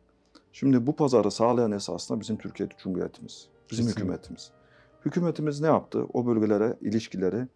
Şimdi 0.51 0.87
bu 0.87 0.95
pazarı 0.95 1.31
sağlayan 1.31 1.71
esasında 1.71 2.19
bizim 2.19 2.37
Türkiye 2.37 2.69
Cumhuriyetimiz, 2.77 3.47
bizim 3.71 3.85
Kesinlikle. 3.85 4.01
hükümetimiz. 4.01 4.51
Hükümetimiz 5.05 5.61
ne 5.61 5.67
yaptı? 5.67 6.05
O 6.13 6.25
bölgelere 6.25 6.77
ilişkileri 6.81 7.47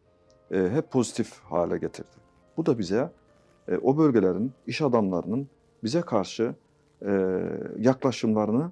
e, 0.51 0.69
hep 0.69 0.91
pozitif 0.91 1.39
hale 1.39 1.77
getirdi. 1.77 2.09
Bu 2.57 2.65
da 2.65 2.79
bize 2.79 3.11
e, 3.67 3.77
o 3.77 3.97
bölgelerin 3.97 4.51
iş 4.67 4.81
adamlarının 4.81 5.47
bize 5.83 6.01
karşı 6.01 6.55
e, 7.05 7.41
yaklaşımlarını 7.79 8.71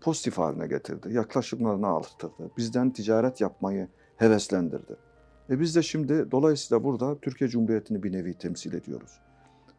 pozitif 0.00 0.38
haline 0.38 0.66
getirdi. 0.66 1.08
Yaklaşımlarını 1.12 1.96
artırdı. 1.96 2.50
Bizden 2.56 2.90
ticaret 2.90 3.40
yapmayı 3.40 3.88
heveslendirdi. 4.16 4.96
E 5.50 5.60
biz 5.60 5.76
de 5.76 5.82
şimdi 5.82 6.30
dolayısıyla 6.30 6.84
burada 6.84 7.18
Türkiye 7.18 7.50
Cumhuriyeti'ni 7.50 8.02
bir 8.02 8.12
nevi 8.12 8.34
temsil 8.34 8.74
ediyoruz. 8.74 9.20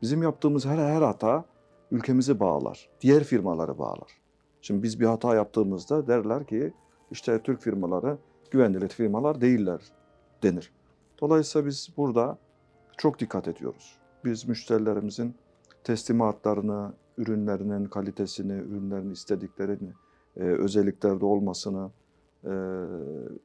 Bizim 0.02 0.24
yaptığımız 0.24 0.66
her 0.66 0.78
her 0.78 1.02
hata 1.02 1.46
ülkemizi 1.92 2.40
bağlar, 2.40 2.90
diğer 3.02 3.24
firmaları 3.24 3.78
bağlar. 3.78 4.22
Şimdi 4.62 4.84
biz 4.84 5.00
bir 5.00 5.06
hata 5.06 5.36
yaptığımızda 5.36 6.08
derler 6.08 6.48
ki 6.48 6.74
işte 7.12 7.42
Türk 7.44 7.62
firmaları 7.62 8.18
güvenilir 8.52 8.90
firmalar 8.90 9.42
değiller 9.42 9.82
denir. 10.44 10.72
Dolayısıyla 11.22 11.68
biz 11.68 11.90
burada 11.98 12.38
çok 12.98 13.20
dikkat 13.20 13.48
ediyoruz. 13.48 13.98
Biz 14.26 14.48
müşterilerimizin 14.48 15.36
teslimatlarını, 15.84 16.94
ürünlerinin 17.18 17.86
kalitesini, 17.86 18.54
ürünlerin 18.54 19.12
istediklerini, 19.12 19.94
e, 20.38 20.44
özelliklerde 20.44 21.26
olmasını, 21.26 21.90
e, 22.44 22.54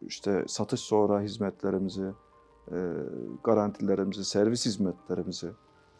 işte 0.06 0.44
satış 0.46 0.80
sonra 0.80 1.20
hizmetlerimizi, 1.20 2.10
e, 2.72 2.76
garantilerimizi, 3.44 4.24
servis 4.24 4.66
hizmetlerimizi 4.66 5.50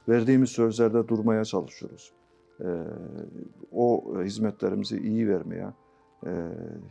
verdiğimiz 0.09 0.50
sözlerde 0.50 1.09
durmaya 1.09 1.44
çalışıyoruz. 1.44 2.12
E, 2.61 2.68
o 3.73 4.14
hizmetlerimizi 4.23 4.99
iyi 4.99 5.28
vermeye, 5.28 5.73
e, 6.26 6.30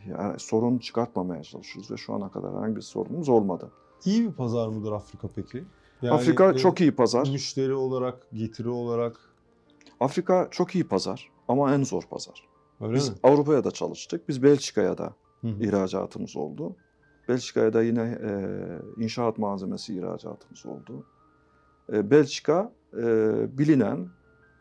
yani 0.08 0.38
sorun 0.38 0.78
çıkartmamaya 0.78 1.42
çalışıyoruz 1.42 1.90
ve 1.90 1.96
şu 1.96 2.14
ana 2.14 2.30
kadar 2.30 2.54
herhangi 2.54 2.76
bir 2.76 2.80
sorunumuz 2.80 3.28
olmadı. 3.28 3.70
İyi 4.04 4.28
bir 4.28 4.32
pazar 4.32 4.68
mıdır 4.68 4.92
Afrika 4.92 5.28
peki? 5.34 5.64
Yani, 6.02 6.14
Afrika 6.14 6.52
e, 6.52 6.56
çok 6.56 6.80
iyi 6.80 6.92
pazar. 6.92 7.28
Müşteri 7.32 7.74
olarak, 7.74 8.26
getiri 8.32 8.68
olarak 8.68 9.16
Afrika 10.00 10.48
çok 10.50 10.74
iyi 10.74 10.84
pazar 10.88 11.30
ama 11.48 11.74
en 11.74 11.82
zor 11.82 12.02
pazar. 12.02 12.49
Öyle 12.80 12.94
Biz 12.94 13.08
mi? 13.08 13.16
Avrupa'ya 13.22 13.64
da 13.64 13.70
çalıştık. 13.70 14.28
Biz 14.28 14.42
Belçika'ya 14.42 14.98
da 14.98 15.14
Hı 15.40 15.48
hı. 15.48 15.64
ihracatımız 15.64 16.36
oldu. 16.36 16.76
Belçika'ya 17.28 17.72
da 17.72 17.82
yine 17.82 18.18
e, 18.22 18.32
inşaat 19.02 19.38
malzemesi 19.38 19.94
ihracatımız 19.94 20.66
oldu. 20.66 21.06
E, 21.92 22.10
Belçika 22.10 22.72
e, 22.96 23.04
bilinen 23.58 24.08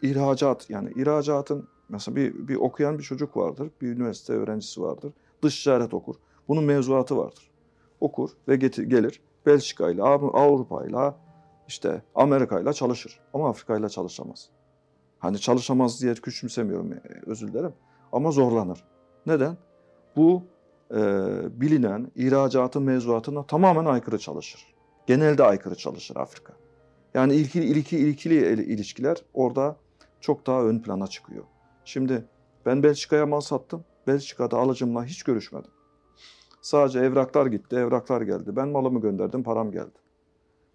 ihracat 0.01 0.69
yani 0.69 0.91
ihracatın 0.95 1.67
mesela 1.89 2.15
bir, 2.15 2.47
bir 2.47 2.55
okuyan 2.55 2.97
bir 2.97 3.03
çocuk 3.03 3.37
vardır, 3.37 3.69
bir 3.81 3.87
üniversite 3.87 4.33
öğrencisi 4.33 4.81
vardır. 4.81 5.13
Dış 5.41 5.63
ticaret 5.63 5.93
okur. 5.93 6.15
Bunun 6.47 6.63
mevzuatı 6.63 7.17
vardır. 7.17 7.51
Okur 7.99 8.29
ve 8.47 8.55
getir, 8.55 8.83
gelir 8.83 9.21
Belçika 9.45 9.91
ile 9.91 10.03
Avrupa 10.03 10.85
ile 10.85 11.13
işte 11.67 12.01
Amerika 12.15 12.59
ile 12.59 12.73
çalışır. 12.73 13.19
Ama 13.33 13.49
Afrika 13.49 13.77
ile 13.77 13.89
çalışamaz. 13.89 14.49
Hani 15.19 15.39
çalışamaz 15.39 16.01
diye 16.01 16.13
küçümsemiyorum 16.13 16.93
e, 16.93 17.01
özür 17.25 17.47
dilerim. 17.47 17.73
Ama 18.11 18.31
zorlanır. 18.31 18.83
Neden? 19.25 19.57
Bu 20.15 20.43
e, 20.91 20.97
bilinen 21.61 22.11
ihracatın 22.15 22.83
mevzuatına 22.83 23.43
tamamen 23.43 23.85
aykırı 23.85 24.19
çalışır. 24.19 24.75
Genelde 25.07 25.43
aykırı 25.43 25.75
çalışır 25.75 26.15
Afrika. 26.15 26.53
Yani 27.13 27.33
ilkili, 27.35 27.65
ilki, 27.65 27.97
ilkili 27.97 28.35
il- 28.35 28.67
ilişkiler 28.73 29.17
orada 29.33 29.75
çok 30.21 30.47
daha 30.47 30.63
ön 30.63 30.79
plana 30.79 31.07
çıkıyor. 31.07 31.43
Şimdi 31.85 32.25
ben 32.65 32.83
Belçika'ya 32.83 33.25
mal 33.25 33.41
sattım. 33.41 33.83
Belçika'da 34.07 34.57
alıcımla 34.57 35.05
hiç 35.05 35.23
görüşmedim. 35.23 35.71
Sadece 36.61 36.99
evraklar 36.99 37.45
gitti, 37.45 37.75
evraklar 37.75 38.21
geldi. 38.21 38.55
Ben 38.55 38.67
malımı 38.67 39.01
gönderdim, 39.01 39.43
param 39.43 39.71
geldi. 39.71 39.99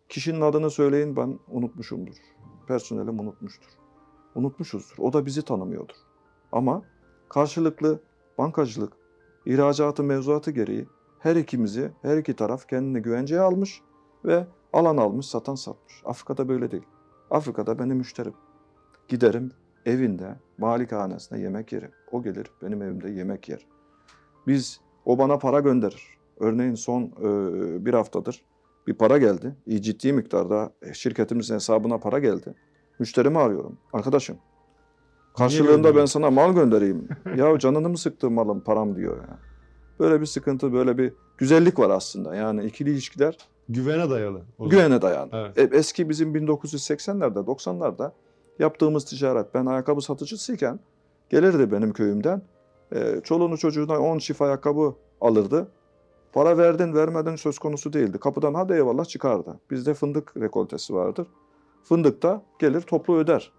Kişinin 0.08 0.40
adını 0.40 0.70
söyleyin 0.70 1.16
ben 1.16 1.38
unutmuşumdur. 1.48 2.14
Personelim 2.68 3.20
unutmuştur. 3.20 3.68
Unutmuşuzdur. 4.34 4.94
O 4.98 5.12
da 5.12 5.26
bizi 5.26 5.42
tanımıyordur. 5.42 5.96
Ama 6.52 6.82
karşılıklı 7.28 8.00
bankacılık, 8.38 8.92
ihracatı 9.46 10.02
mevzuatı 10.02 10.50
gereği 10.50 10.88
her 11.18 11.36
ikimizi, 11.36 11.90
her 12.02 12.16
iki 12.16 12.36
taraf 12.36 12.68
kendini 12.68 13.02
güvenceye 13.02 13.40
almış 13.40 13.82
ve 14.24 14.46
alan 14.72 14.96
almış, 14.96 15.26
satan 15.26 15.54
satmış. 15.54 16.02
Afrika'da 16.04 16.48
böyle 16.48 16.70
değil. 16.70 16.86
Afrika'da 17.30 17.78
benim 17.78 17.96
müşterim. 17.96 18.34
Giderim 19.08 19.52
evinde, 19.86 20.36
malikanesinde 20.58 21.40
yemek 21.40 21.72
yerim. 21.72 21.90
O 22.12 22.22
gelir 22.22 22.50
benim 22.62 22.82
evimde 22.82 23.10
yemek 23.10 23.48
yer. 23.48 23.66
Biz, 24.46 24.80
o 25.04 25.18
bana 25.18 25.38
para 25.38 25.60
gönderir. 25.60 26.18
Örneğin 26.40 26.74
son 26.74 27.02
e, 27.02 27.84
bir 27.84 27.94
haftadır 27.94 28.44
bir 28.86 28.94
para 28.94 29.18
geldi. 29.18 29.54
İyi 29.66 29.82
ciddi 29.82 30.12
miktarda 30.12 30.72
şirketimizin 30.92 31.54
hesabına 31.54 31.98
para 31.98 32.18
geldi. 32.18 32.54
Müşterimi 32.98 33.38
arıyorum. 33.38 33.78
Arkadaşım, 33.92 34.38
karşılığında 35.38 35.96
ben 35.96 36.04
sana 36.04 36.30
mal 36.30 36.54
göndereyim. 36.54 37.08
ya 37.36 37.58
canını 37.58 37.88
mı 37.88 37.98
sıktı 37.98 38.30
malım, 38.30 38.60
param 38.60 38.96
diyor 38.96 39.16
ya. 39.16 39.38
Böyle 40.00 40.20
bir 40.20 40.26
sıkıntı, 40.26 40.72
böyle 40.72 40.98
bir 40.98 41.12
güzellik 41.38 41.78
var 41.78 41.90
aslında. 41.90 42.34
Yani 42.34 42.64
ikili 42.64 42.90
ilişkiler 42.90 43.36
Güvene 43.68 44.10
dayalı. 44.10 44.42
güvene 44.60 45.02
dayanır. 45.02 45.30
Evet. 45.32 45.58
E, 45.72 45.76
Eski 45.76 46.08
bizim 46.08 46.34
1980'lerde, 46.34 47.38
90'larda 47.46 48.12
yaptığımız 48.58 49.04
ticaret. 49.04 49.54
Ben 49.54 49.66
ayakkabı 49.66 50.00
satıcısıyken 50.00 50.80
gelirdi 51.30 51.72
benim 51.72 51.92
köyümden 51.92 52.42
E, 52.92 53.20
çoluğunu 53.24 53.58
çocuğuna 53.58 53.98
10 53.98 54.18
çift 54.18 54.42
ayakkabı 54.42 54.94
alırdı. 55.20 55.68
Para 56.32 56.58
verdin 56.58 56.94
vermedin 56.94 57.36
söz 57.36 57.58
konusu 57.58 57.92
değildi. 57.92 58.18
Kapıdan 58.18 58.54
hadi 58.54 58.72
eyvallah 58.72 59.04
çıkardı. 59.04 59.60
Bizde 59.70 59.94
fındık 59.94 60.36
rekoltesi 60.36 60.94
vardır. 60.94 61.26
Fındıkta 61.84 62.42
gelir 62.58 62.80
toplu 62.80 63.16
öder. 63.16 63.52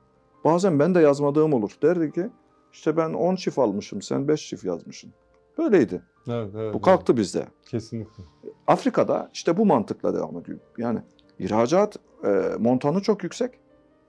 Bazen 0.45 0.79
ben 0.79 0.95
de 0.95 0.99
yazmadığım 0.99 1.53
olur. 1.53 1.77
Derdi 1.81 2.11
ki 2.11 2.29
işte 2.73 2.97
ben 2.97 3.13
10 3.13 3.35
çift 3.35 3.57
almışım 3.59 4.01
sen 4.01 4.27
5 4.27 4.49
çift 4.49 4.63
yazmışsın. 4.63 5.13
Böyleydi. 5.57 6.01
Evet, 6.27 6.49
evet, 6.55 6.73
Bu 6.73 6.81
kalktı 6.81 7.17
bizde. 7.17 7.39
evet. 7.39 7.51
Kesinlikle. 7.65 8.23
Afrika'da 8.67 9.29
işte 9.33 9.57
bu 9.57 9.65
mantıkla 9.65 10.13
devam 10.13 10.37
ediyor. 10.37 10.59
Yani 10.77 10.99
ihracat 11.39 11.97
e, 12.23 12.51
montanı 12.59 13.01
çok 13.01 13.23
yüksek 13.23 13.51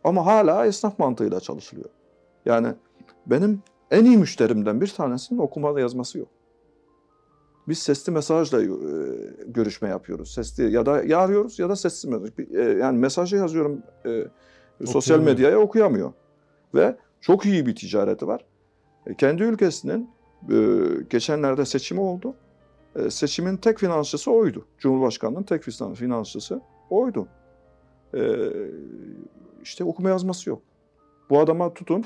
ama 0.04 0.26
hala 0.26 0.66
esnaf 0.66 0.98
mantığıyla 0.98 1.40
çalışılıyor. 1.40 1.90
Yani 2.46 2.68
benim 3.26 3.62
en 3.90 4.04
iyi 4.04 4.18
müşterimden 4.18 4.80
bir 4.80 4.88
tanesinin 4.88 5.38
okuma 5.38 5.80
yazması 5.80 6.18
yok. 6.18 6.28
Biz 7.68 7.78
sesli 7.78 8.12
mesajla 8.12 8.62
e, 8.62 8.66
görüşme 9.46 9.88
yapıyoruz. 9.88 10.34
Sesli 10.34 10.72
ya 10.72 10.86
da 10.86 11.02
ya 11.02 11.18
arıyoruz 11.18 11.58
ya 11.58 11.68
da 11.68 11.76
sesli 11.76 12.08
mesaj. 12.08 12.30
E, 12.54 12.60
yani 12.62 12.98
mesajı 12.98 13.36
yazıyorum 13.36 13.82
e, 14.06 14.24
sosyal 14.86 15.20
medyaya 15.20 15.58
okuyamıyor. 15.58 16.12
Ve 16.74 16.96
çok 17.20 17.46
iyi 17.46 17.66
bir 17.66 17.74
ticareti 17.74 18.26
var. 18.26 18.44
E, 19.06 19.14
kendi 19.14 19.42
ülkesinin 19.42 20.10
e, 20.50 20.56
geçenlerde 21.10 21.64
seçimi 21.64 22.00
oldu. 22.00 22.34
E, 22.96 23.10
seçimin 23.10 23.56
tek 23.56 23.78
finansçısı 23.78 24.30
oydu. 24.30 24.64
Cumhurbaşkanının 24.78 25.42
tek 25.42 25.62
finan- 25.62 25.94
finansçısı 25.94 26.60
oydu. 26.90 27.28
E, 28.14 28.20
işte 29.62 29.84
okuma 29.84 30.08
yazması 30.08 30.50
yok. 30.50 30.62
Bu 31.30 31.40
adama 31.40 31.74
tutun, 31.74 32.04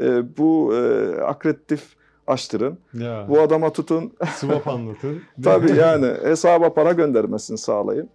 e, 0.00 0.36
bu 0.38 0.74
e, 0.74 1.14
akreditif 1.20 1.96
açtırın, 2.26 2.78
Ya. 2.94 3.26
bu 3.28 3.40
adama 3.40 3.72
tutun, 3.72 4.12
Swap 4.36 4.68
anlatın. 4.68 5.22
tabii 5.44 5.72
yani 5.76 6.06
hesaba 6.06 6.74
para 6.74 6.92
göndermesini 6.92 7.58
sağlayın. 7.58 8.08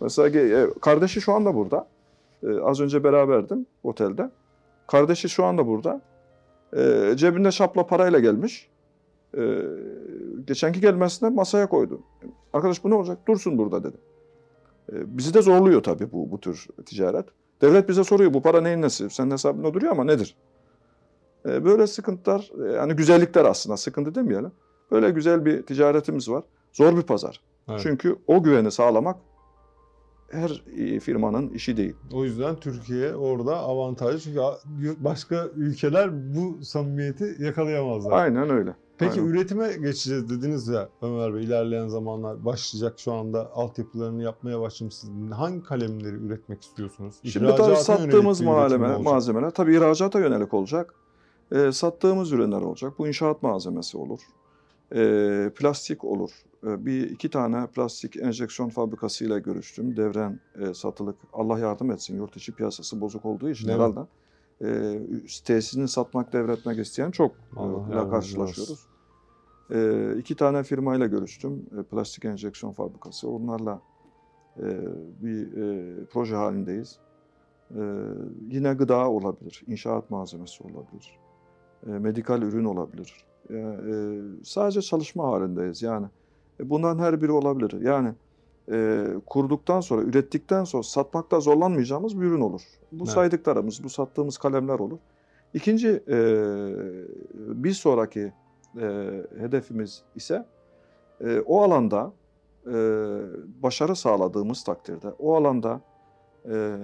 Mesela 0.00 0.40
e, 0.40 0.66
kardeşi 0.80 1.20
şu 1.20 1.32
anda 1.32 1.54
burada. 1.54 1.88
E, 2.42 2.60
az 2.60 2.80
önce 2.80 3.04
beraberdim 3.04 3.66
otelde. 3.82 4.30
Kardeşi 4.86 5.28
şu 5.28 5.44
anda 5.44 5.66
burada. 5.66 6.00
E, 6.76 7.12
cebinde 7.16 7.50
şapla 7.50 7.86
parayla 7.86 8.18
gelmiş. 8.18 8.70
E, 9.38 9.62
geçenki 10.44 10.80
gelmesinde 10.80 11.30
masaya 11.30 11.68
koydu. 11.68 12.00
Arkadaş 12.52 12.84
bu 12.84 12.90
ne 12.90 12.94
olacak? 12.94 13.18
Dursun 13.28 13.58
burada 13.58 13.84
dedi. 13.84 13.96
E, 14.92 15.18
bizi 15.18 15.34
de 15.34 15.42
zorluyor 15.42 15.82
tabii 15.82 16.12
bu, 16.12 16.30
bu 16.30 16.40
tür 16.40 16.66
ticaret. 16.86 17.26
Devlet 17.62 17.88
bize 17.88 18.04
soruyor 18.04 18.34
bu 18.34 18.42
para 18.42 18.60
neyin 18.60 18.82
nesi? 18.82 19.10
Senin 19.10 19.30
hesabında 19.30 19.74
duruyor 19.74 19.92
ama 19.92 20.04
nedir? 20.04 20.36
E, 21.48 21.64
böyle 21.64 21.86
sıkıntılar, 21.86 22.50
yani 22.74 22.92
güzellikler 22.92 23.44
aslında 23.44 23.76
sıkıntı 23.76 24.14
demeyelim. 24.14 24.52
Böyle 24.90 25.10
güzel 25.10 25.44
bir 25.44 25.62
ticaretimiz 25.62 26.30
var. 26.30 26.44
Zor 26.72 26.96
bir 26.96 27.02
pazar. 27.02 27.40
Evet. 27.68 27.80
Çünkü 27.82 28.16
o 28.26 28.42
güveni 28.42 28.70
sağlamak 28.70 29.16
her 30.30 30.62
e, 30.76 31.00
firmanın 31.00 31.48
işi 31.48 31.76
değil. 31.76 31.96
O 32.12 32.24
yüzden 32.24 32.56
Türkiye 32.56 33.14
orada 33.14 33.56
avantajlı 33.56 34.20
çünkü 34.20 34.40
başka 35.04 35.46
ülkeler 35.56 36.34
bu 36.34 36.64
samimiyeti 36.64 37.36
yakalayamazlar. 37.38 38.12
Aynen 38.12 38.50
öyle. 38.50 38.74
Peki 38.98 39.20
Aynen. 39.20 39.32
üretime 39.32 39.72
geçeceğiz 39.72 40.30
dediniz 40.30 40.68
ya 40.68 40.88
Ömer 41.02 41.34
Bey 41.34 41.44
ilerleyen 41.44 41.88
zamanlar 41.88 42.44
başlayacak 42.44 42.98
şu 42.98 43.12
anda 43.12 43.52
altyapılarını 43.54 44.22
yapmaya 44.22 44.60
başlamışsınız. 44.60 45.32
Hangi 45.32 45.62
kalemleri 45.62 46.16
üretmek 46.16 46.62
istiyorsunuz? 46.62 47.14
Şimdi 47.24 47.54
tabii 47.56 47.76
sattığımız 47.76 48.40
malzeme, 48.40 48.96
malzemeler 48.96 49.50
tabii 49.50 49.76
ihracata 49.76 50.20
yönelik 50.20 50.54
olacak. 50.54 50.94
Ee, 51.52 51.72
sattığımız 51.72 52.32
ürünler 52.32 52.60
olacak. 52.60 52.92
Bu 52.98 53.08
inşaat 53.08 53.42
malzemesi 53.42 53.98
olur. 53.98 54.20
Ee, 54.94 55.50
plastik 55.54 56.04
olur. 56.04 56.30
Ee, 56.66 56.86
bir 56.86 57.10
iki 57.10 57.30
tane 57.30 57.66
plastik 57.66 58.16
enjeksiyon 58.16 58.68
fabrikasıyla 58.68 59.38
görüştüm. 59.38 59.96
Devren 59.96 60.40
e, 60.60 60.74
satılık. 60.74 61.16
Allah 61.32 61.58
yardım 61.58 61.90
etsin. 61.90 62.16
Yurt 62.16 62.36
içi 62.36 62.52
piyasası 62.52 63.00
bozuk 63.00 63.24
olduğu 63.24 63.50
için 63.50 63.68
Evet. 63.68 63.76
herhalde. 63.80 64.00
E, 64.64 65.00
tesisini 65.44 65.88
satmak, 65.88 66.32
devretmek 66.32 66.78
isteyen 66.78 67.10
çok 67.10 67.32
e, 67.56 67.92
ile 67.92 68.08
karşılaşıyoruz. 68.08 68.86
E, 69.70 70.10
iki 70.18 70.34
tane 70.36 70.62
firmayla 70.62 71.06
görüştüm. 71.06 71.66
E, 71.80 71.82
plastik 71.82 72.24
enjeksiyon 72.24 72.72
fabrikası. 72.72 73.28
Onlarla 73.30 73.80
e, 74.58 74.64
bir 75.22 75.56
e, 75.56 76.04
proje 76.04 76.36
halindeyiz. 76.36 76.98
E, 77.70 77.80
yine 78.50 78.74
gıda 78.74 79.10
olabilir, 79.10 79.62
inşaat 79.66 80.10
malzemesi 80.10 80.62
olabilir, 80.64 81.18
e, 81.86 81.90
medikal 81.90 82.42
ürün 82.42 82.64
olabilir. 82.64 83.24
E, 83.50 83.54
e, 83.54 84.20
sadece 84.44 84.82
çalışma 84.82 85.32
halindeyiz 85.32 85.82
yani. 85.82 86.06
E, 86.60 86.70
bunların 86.70 86.98
her 86.98 87.22
biri 87.22 87.32
olabilir. 87.32 87.80
Yani 87.80 88.12
e, 88.72 89.06
kurduktan 89.26 89.80
sonra, 89.80 90.02
ürettikten 90.02 90.64
sonra 90.64 90.82
satmakta 90.82 91.40
zorlanmayacağımız 91.40 92.20
bir 92.20 92.26
ürün 92.26 92.40
olur. 92.40 92.62
Bu 92.92 93.04
Evet. 93.04 93.14
saydıklarımız, 93.14 93.84
bu 93.84 93.88
sattığımız 93.88 94.38
kalemler 94.38 94.78
olur. 94.78 94.98
İkinci, 95.54 95.88
e, 96.08 96.18
bir 97.34 97.72
sonraki 97.72 98.32
e, 98.80 99.10
hedefimiz 99.38 100.02
ise 100.14 100.46
e, 101.20 101.40
o 101.40 101.62
alanda 101.62 102.12
e, 102.66 102.72
başarı 103.62 103.96
sağladığımız 103.96 104.64
takdirde, 104.64 105.08
o 105.18 105.36
alanda 105.36 105.80
e, 106.44 106.76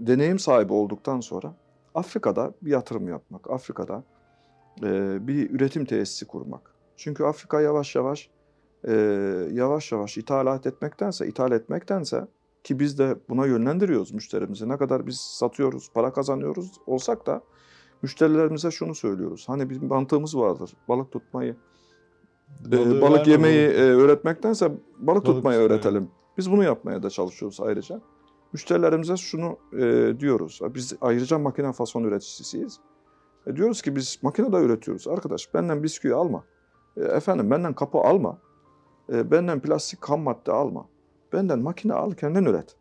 deneyim 0.00 0.38
sahibi 0.38 0.72
olduktan 0.72 1.20
sonra 1.20 1.54
Afrika'da 1.94 2.52
bir 2.62 2.70
yatırım 2.70 3.08
yapmak, 3.08 3.50
Afrika'da 3.50 4.02
bir 5.26 5.50
üretim 5.50 5.84
tesisi 5.84 6.26
kurmak. 6.26 6.74
Çünkü 6.96 7.24
Afrika 7.24 7.60
yavaş 7.60 7.94
yavaş 7.94 8.30
e, 8.84 8.92
yavaş 9.52 9.92
yavaş 9.92 10.18
ithalat 10.18 10.66
etmektense, 10.66 11.26
ithal 11.26 11.52
etmektense 11.52 12.28
ki 12.64 12.78
biz 12.78 12.98
de 12.98 13.16
buna 13.28 13.46
yönlendiriyoruz 13.46 14.12
müşterimizi. 14.12 14.68
Ne 14.68 14.76
kadar 14.76 15.06
biz 15.06 15.20
satıyoruz, 15.20 15.90
para 15.94 16.12
kazanıyoruz 16.12 16.72
olsak 16.86 17.26
da 17.26 17.42
müşterilerimize 18.02 18.70
şunu 18.70 18.94
söylüyoruz. 18.94 19.44
Hani 19.48 19.70
bir 19.70 19.82
mantığımız 19.82 20.36
vardır. 20.36 20.72
Balık 20.88 21.12
tutmayı, 21.12 21.56
e, 22.72 23.00
balık 23.00 23.26
yemeyi 23.26 23.68
e, 23.68 23.80
öğretmektense 23.80 24.68
balık, 24.68 24.80
Balık 25.06 25.24
tutmayı 25.24 25.60
öğretelim. 25.60 26.08
Biz 26.38 26.50
bunu 26.50 26.64
yapmaya 26.64 27.02
da 27.02 27.10
çalışıyoruz 27.10 27.60
ayrıca. 27.60 28.00
Müşterilerimize 28.52 29.16
şunu 29.16 29.58
e, 29.72 30.12
diyoruz. 30.20 30.60
Biz 30.74 30.92
ayrıca 31.00 31.38
makine 31.38 31.72
fason 31.72 32.04
üreticisiyiz. 32.04 32.80
E, 33.48 33.56
diyoruz 33.56 33.82
ki 33.82 33.96
biz 33.96 34.18
makine 34.22 34.52
de 34.52 34.56
üretiyoruz. 34.56 35.08
Arkadaş 35.08 35.54
benden 35.54 35.82
bisküvi 35.82 36.14
alma. 36.14 36.44
E, 36.96 37.00
efendim 37.00 37.50
benden 37.50 37.74
kapı 37.74 37.98
alma. 37.98 38.38
E, 39.12 39.30
benden 39.30 39.60
plastik 39.60 40.04
ham 40.04 40.20
madde 40.20 40.52
alma. 40.52 40.88
Benden 41.32 41.58
makine 41.58 41.92
al 41.94 42.12
kendin 42.12 42.44
üret. 42.44 42.76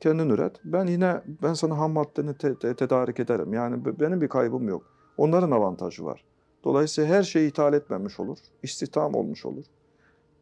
Kendin 0.00 0.28
üret. 0.28 0.60
Ben 0.64 0.86
yine 0.86 1.22
ben 1.42 1.54
sana 1.54 1.78
ham 1.78 1.92
maddeni 1.92 2.34
te- 2.34 2.58
te- 2.58 2.76
tedarik 2.76 3.20
ederim. 3.20 3.52
Yani 3.52 3.84
be- 3.84 4.00
benim 4.00 4.20
bir 4.20 4.28
kaybım 4.28 4.68
yok. 4.68 4.82
Onların 5.16 5.50
avantajı 5.50 6.04
var. 6.04 6.24
Dolayısıyla 6.64 7.14
her 7.14 7.22
şeyi 7.22 7.48
ithal 7.48 7.74
etmemiş 7.74 8.20
olur. 8.20 8.38
İstihdam 8.62 9.14
olmuş 9.14 9.46
olur. 9.46 9.64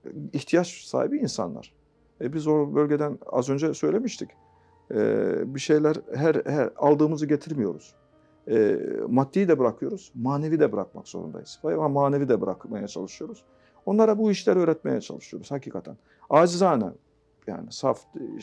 E, 0.04 0.08
İhtiyaç 0.32 0.84
sahibi 0.84 1.18
insanlar. 1.18 1.74
E 2.20 2.32
biz 2.32 2.46
o 2.46 2.74
bölgeden 2.74 3.18
az 3.26 3.48
önce 3.48 3.74
söylemiştik. 3.74 4.30
E, 4.90 5.54
bir 5.54 5.60
şeyler 5.60 5.96
her, 6.14 6.34
her 6.46 6.70
aldığımızı 6.76 7.26
getirmiyoruz. 7.26 7.94
E, 8.50 8.78
maddiyi 9.08 9.48
de 9.48 9.58
bırakıyoruz, 9.58 10.12
manevi 10.14 10.60
de 10.60 10.72
bırakmak 10.72 11.08
zorundayız. 11.08 11.58
Veya 11.64 11.88
manevi 11.88 12.28
de 12.28 12.40
bırakmaya 12.40 12.88
çalışıyoruz. 12.88 13.44
Onlara 13.86 14.18
bu 14.18 14.30
işleri 14.30 14.58
öğretmeye 14.58 15.00
çalışıyoruz 15.00 15.50
hakikaten. 15.50 15.96
Acizane 16.30 16.84
yani 17.46 17.66
saf 17.72 18.00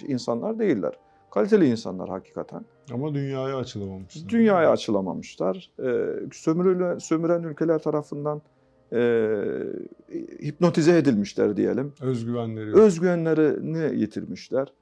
insanlar 0.08 0.60
değiller. 0.60 0.94
Kaliteli 1.32 1.66
insanlar 1.66 2.10
hakikaten. 2.10 2.66
Ama 2.94 3.14
dünyaya 3.14 3.58
açılamamışlar. 3.58 4.30
Dünyaya 4.30 4.72
açılamamışlar. 4.72 5.72
E, 5.80 6.10
sömürülen, 6.32 6.98
sömüren 6.98 7.44
ülkeler 7.44 7.80
tarafından 7.80 8.42
e, 8.94 9.40
hipnotize 10.44 10.98
edilmişler 10.98 11.58
diyelim. 11.58 11.94
Özgüvenleri 12.02 12.70
yok. 12.70 12.78
Özgüvenlerini 12.78 14.00
yitirmişler. 14.00 14.74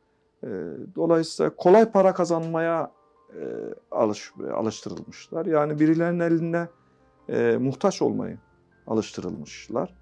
E, 0.44 0.50
dolayısıyla 0.96 1.56
kolay 1.56 1.92
para 1.92 2.14
kazanmaya 2.14 2.92
e, 3.40 3.44
alış, 3.92 4.34
alıştırılmışlar. 4.54 5.46
Yani 5.46 5.80
birilerinin 5.80 6.20
eline 6.20 6.68
e, 7.30 7.58
muhtaç 7.58 8.02
olmayı 8.02 8.38
alıştırılmışlar. 8.88 9.96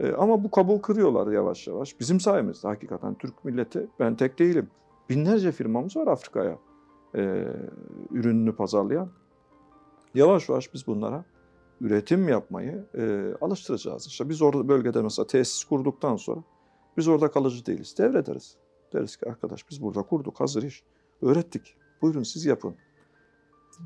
E, 0.00 0.12
ama 0.12 0.44
bu 0.44 0.50
kabul 0.50 0.78
kırıyorlar 0.78 1.32
yavaş 1.32 1.66
yavaş. 1.66 2.00
Bizim 2.00 2.20
sayemizde 2.20 2.68
hakikaten 2.68 3.14
Türk 3.14 3.44
milleti, 3.44 3.88
ben 4.00 4.16
tek 4.16 4.38
değilim. 4.38 4.70
Binlerce 5.10 5.52
firmamız 5.52 5.96
var 5.96 6.06
Afrika'ya 6.06 6.58
e, 7.14 7.44
ürününü 8.10 8.56
pazarlayan. 8.56 9.10
Yavaş 10.14 10.48
yavaş 10.48 10.74
biz 10.74 10.86
bunlara 10.86 11.24
üretim 11.80 12.28
yapmayı 12.28 12.84
e, 12.94 13.34
alıştıracağız. 13.40 14.06
İşte 14.06 14.28
biz 14.28 14.42
orada 14.42 14.68
bölgede 14.68 15.02
mesela 15.02 15.26
tesis 15.26 15.64
kurduktan 15.64 16.16
sonra 16.16 16.40
biz 16.96 17.08
orada 17.08 17.30
kalıcı 17.30 17.66
değiliz. 17.66 17.94
Devrederiz. 17.98 18.56
Deriz 18.92 19.16
ki 19.16 19.28
arkadaş 19.28 19.70
biz 19.70 19.82
burada 19.82 20.02
kurduk 20.02 20.40
hazır 20.40 20.62
iş. 20.62 20.84
Öğrettik. 21.22 21.76
Buyurun 22.02 22.22
siz 22.22 22.44
yapın. 22.44 22.74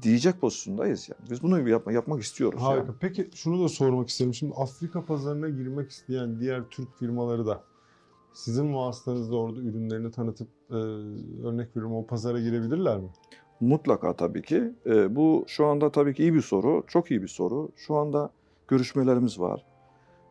diyecek 0.03 0.40
pozisyondayız 0.40 1.09
yani. 1.09 1.31
Biz 1.31 1.42
bunu 1.42 1.68
yapma, 1.68 1.92
yapmak 1.92 2.22
istiyoruz. 2.22 2.62
Harika. 2.62 2.87
Yani. 2.87 2.96
Peki 3.00 3.31
şunu 3.35 3.64
da 3.64 3.68
sormak 3.68 4.09
isterim. 4.09 4.35
Şimdi 4.35 4.55
Afrika 4.57 5.05
pazarına 5.05 5.48
girmek 5.48 5.90
isteyen 5.90 6.40
diğer 6.40 6.62
Türk 6.70 6.98
firmaları 6.98 7.46
da 7.46 7.62
sizin 8.33 8.74
vasıtanızda 8.74 9.37
orada 9.37 9.61
ürünlerini 9.61 10.11
tanıtıp 10.11 10.48
e, 10.70 10.74
örnek 11.44 11.77
veriyorum 11.77 11.96
o 11.96 12.07
pazara 12.07 12.40
girebilirler 12.40 12.98
mi? 12.98 13.09
Mutlaka 13.61 14.16
tabii 14.16 14.42
ki. 14.42 14.72
E, 14.87 15.16
bu 15.16 15.44
şu 15.46 15.66
anda 15.66 15.92
tabii 15.92 16.14
ki 16.14 16.22
iyi 16.22 16.35
bir 16.35 16.40
soru. 16.40 16.85
Çok 16.87 17.11
iyi 17.11 17.22
bir 17.22 17.29
soru. 17.29 17.68
Şu 17.77 17.94
anda 17.94 18.31
görüşmelerimiz 18.68 19.40
var. 19.40 19.64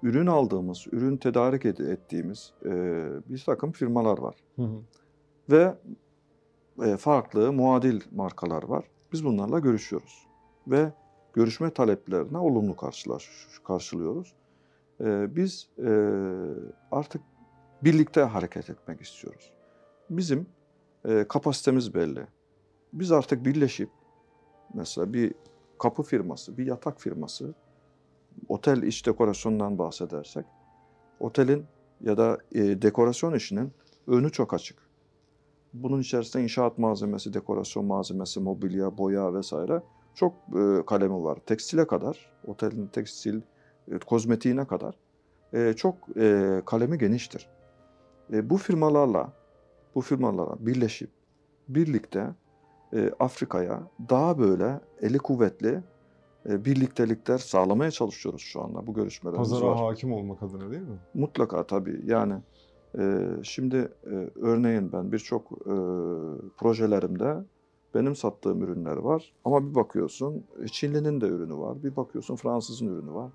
Ürün 0.04 0.28
aldığımız, 0.28 0.88
ürün 0.92 1.18
tedarik 1.18 1.66
ed- 1.66 1.92
ettiğimiz 1.92 2.54
e, 2.66 2.72
bir 3.30 3.44
takım 3.46 3.72
firmalar 3.72 4.18
var. 4.18 4.36
Hı 4.56 4.62
hı. 4.62 4.76
Ve 5.52 5.76
farklı 6.98 7.54
muadil 7.54 8.02
markalar 8.12 8.64
var. 8.64 8.86
Biz 9.12 9.26
bunlarla 9.26 9.60
görüşüyoruz. 9.60 10.28
Ve 10.68 10.94
görüşme 11.34 11.70
taleplerine 11.70 12.38
olumlu 12.38 12.76
karşılıyoruz. 13.64 14.34
E, 15.02 15.36
biz 15.36 15.70
e, 15.78 15.92
artık 16.92 17.22
birlikte 17.84 18.22
hareket 18.22 18.70
etmek 18.70 19.02
istiyoruz. 19.02 19.52
Bizim 20.10 20.48
e, 21.06 21.26
kapasitemiz 21.28 21.94
belli. 21.94 22.28
Biz 22.94 23.12
artık 23.12 23.46
birleşip 23.46 23.90
mesela 24.74 25.14
bir 25.14 25.34
kapı 25.80 26.04
firması, 26.04 26.58
bir 26.58 26.66
yatak 26.66 27.02
firması, 27.02 27.54
otel 28.48 28.84
iç 28.84 29.06
dekorasyondan 29.06 29.78
bahsedersek, 29.78 30.46
otelin 31.20 31.66
ya 32.02 32.18
da 32.18 32.38
e, 32.52 32.82
dekorasyon 32.82 33.34
işinin 33.34 33.72
önü 34.08 34.32
çok 34.32 34.54
açık. 34.54 34.83
Bunun 35.74 36.00
içerisinde 36.00 36.44
inşaat 36.44 36.78
malzemesi, 36.78 37.34
dekorasyon 37.34 37.86
malzemesi, 37.86 38.40
mobilya, 38.40 38.98
boya 38.98 39.34
vesaire 39.34 39.82
çok 40.16 40.34
e, 40.34 40.86
kalemi 40.86 41.24
var. 41.24 41.38
Tekstile 41.46 41.88
kadar, 41.88 42.32
otelin 42.48 42.88
tekstil, 42.88 43.42
e, 43.92 44.00
kozmetiğine 44.00 44.66
kadar 44.66 44.96
e, 45.54 45.74
çok 45.74 45.96
e, 46.18 46.62
kalemi 46.66 46.98
geniştir. 46.98 47.50
E, 48.34 48.50
bu 48.50 48.58
firmalarla, 48.58 49.34
bu 49.96 50.02
firmalarla 50.02 50.56
birleşip 50.60 51.10
birlikte 51.68 52.28
e, 52.94 53.12
Afrika'ya 53.20 53.84
daha 54.10 54.40
böyle 54.40 54.80
eli 55.02 55.18
kuvvetli 55.18 55.84
e, 56.50 56.66
birliktelikler 56.66 57.38
sağlamaya 57.38 57.92
çalışıyoruz 57.92 58.42
şu 58.42 58.62
anda. 58.62 58.88
Bu 58.88 58.94
görüşmelerimiz 58.94 59.50
Pazara 59.50 59.70
var. 59.70 59.78
hakim 59.78 60.14
olmak 60.14 60.44
adına 60.44 60.72
değil 60.72 60.82
mi? 60.82 60.98
Mutlaka 61.14 61.68
tabii. 61.68 62.02
Yani 62.06 62.34
şimdi 63.44 63.92
e, 64.06 64.30
örneğin 64.36 64.92
ben 64.92 65.12
birçok 65.12 65.52
e, 65.52 65.76
projelerimde 66.58 67.44
benim 67.96 68.16
sattığım 68.16 68.64
ürünler 68.64 68.98
var. 68.98 69.34
Ama 69.46 69.70
bir 69.70 69.76
bakıyorsun 69.76 70.44
e, 70.64 70.68
Çinli'nin 70.68 71.22
de 71.22 71.28
ürünü 71.28 71.58
var. 71.58 71.84
Bir 71.84 71.96
bakıyorsun 71.96 72.36
Fransız'ın 72.36 72.88
ürünü 72.88 73.14
var. 73.14 73.32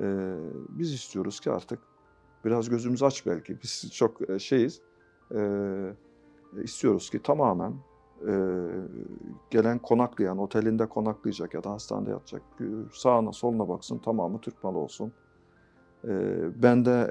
E, 0.00 0.36
biz 0.68 0.92
istiyoruz 0.92 1.40
ki 1.40 1.50
artık 1.50 1.78
biraz 2.44 2.68
gözümüz 2.68 3.02
aç 3.02 3.26
belki. 3.26 3.62
Biz 3.62 3.90
çok 3.92 4.18
şeyiz. 4.38 4.80
E, 5.34 5.40
istiyoruz 6.62 7.10
ki 7.10 7.22
tamamen 7.22 7.74
gelen 9.50 9.78
konaklayan, 9.78 10.38
otelinde 10.38 10.88
konaklayacak 10.88 11.54
ya 11.54 11.64
da 11.64 11.70
hastanede 11.70 12.10
yatacak 12.10 12.42
sağına 12.92 13.32
soluna 13.32 13.68
baksın 13.68 13.98
tamamı 13.98 14.40
Türk 14.40 14.64
malı 14.64 14.78
olsun. 14.78 15.12
Ben 16.62 16.84
de 16.84 17.10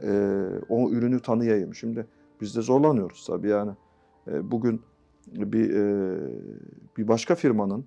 o 0.70 0.90
ürünü 0.90 1.22
tanıyayım. 1.22 1.76
Şimdi 1.76 2.08
biz 2.42 2.56
de 2.56 2.62
zorlanıyoruz 2.62 3.26
tabii 3.28 3.50
yani. 3.50 3.72
Bugün 4.28 4.82
bir 5.28 5.70
bir 6.98 7.08
başka 7.08 7.36
firmanın 7.36 7.86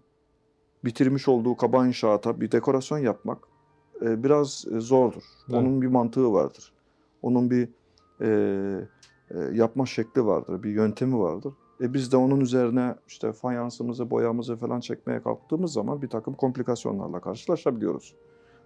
bitirmiş 0.85 1.29
olduğu 1.29 1.57
kaba 1.57 1.87
inşaata 1.87 2.40
bir 2.40 2.53
dekorasyon 2.53 2.99
yapmak 2.99 3.38
biraz 4.01 4.64
zordur. 4.79 5.23
Evet. 5.49 5.59
Onun 5.59 5.83
bir 5.83 5.87
mantığı 5.87 6.33
vardır. 6.33 6.73
Onun 7.23 7.51
bir 7.51 7.69
yapma 9.53 9.87
şekli 9.87 10.27
vardır, 10.27 10.62
bir 10.62 10.71
yöntemi 10.71 11.19
vardır. 11.19 11.53
E 11.81 11.95
biz 11.95 12.12
de 12.12 12.17
onun 12.17 12.40
üzerine 12.40 12.95
işte 13.09 13.33
fayansımızı, 13.33 14.11
boyamızı 14.11 14.57
falan 14.57 14.81
çekmeye 14.81 15.23
kalktığımız 15.23 15.73
zaman 15.73 16.03
bir 16.03 16.09
takım 16.09 16.35
komplikasyonlarla 16.35 17.21
karşılaşabiliyoruz. 17.21 18.14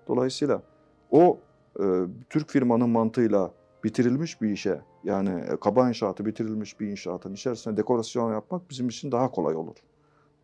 Dolayısıyla 0.09 0.63
o 1.11 1.39
e, 1.81 2.07
Türk 2.31 2.51
firmanın 2.51 2.91
mantığıyla 2.91 3.51
bitirilmiş 3.85 4.43
bir 4.43 4.51
işe 4.51 4.81
yani 5.05 5.31
e, 5.41 5.57
kaba 5.57 5.89
inşaatı 5.89 6.27
bitirilmiş 6.27 6.81
bir 6.81 6.89
inşaatın 6.89 7.35
içerisine 7.35 7.77
dekorasyon 7.77 8.33
yapmak 8.33 8.71
bizim 8.71 8.89
için 8.89 9.13
daha 9.13 9.31
kolay 9.31 9.57
olur. 9.57 9.77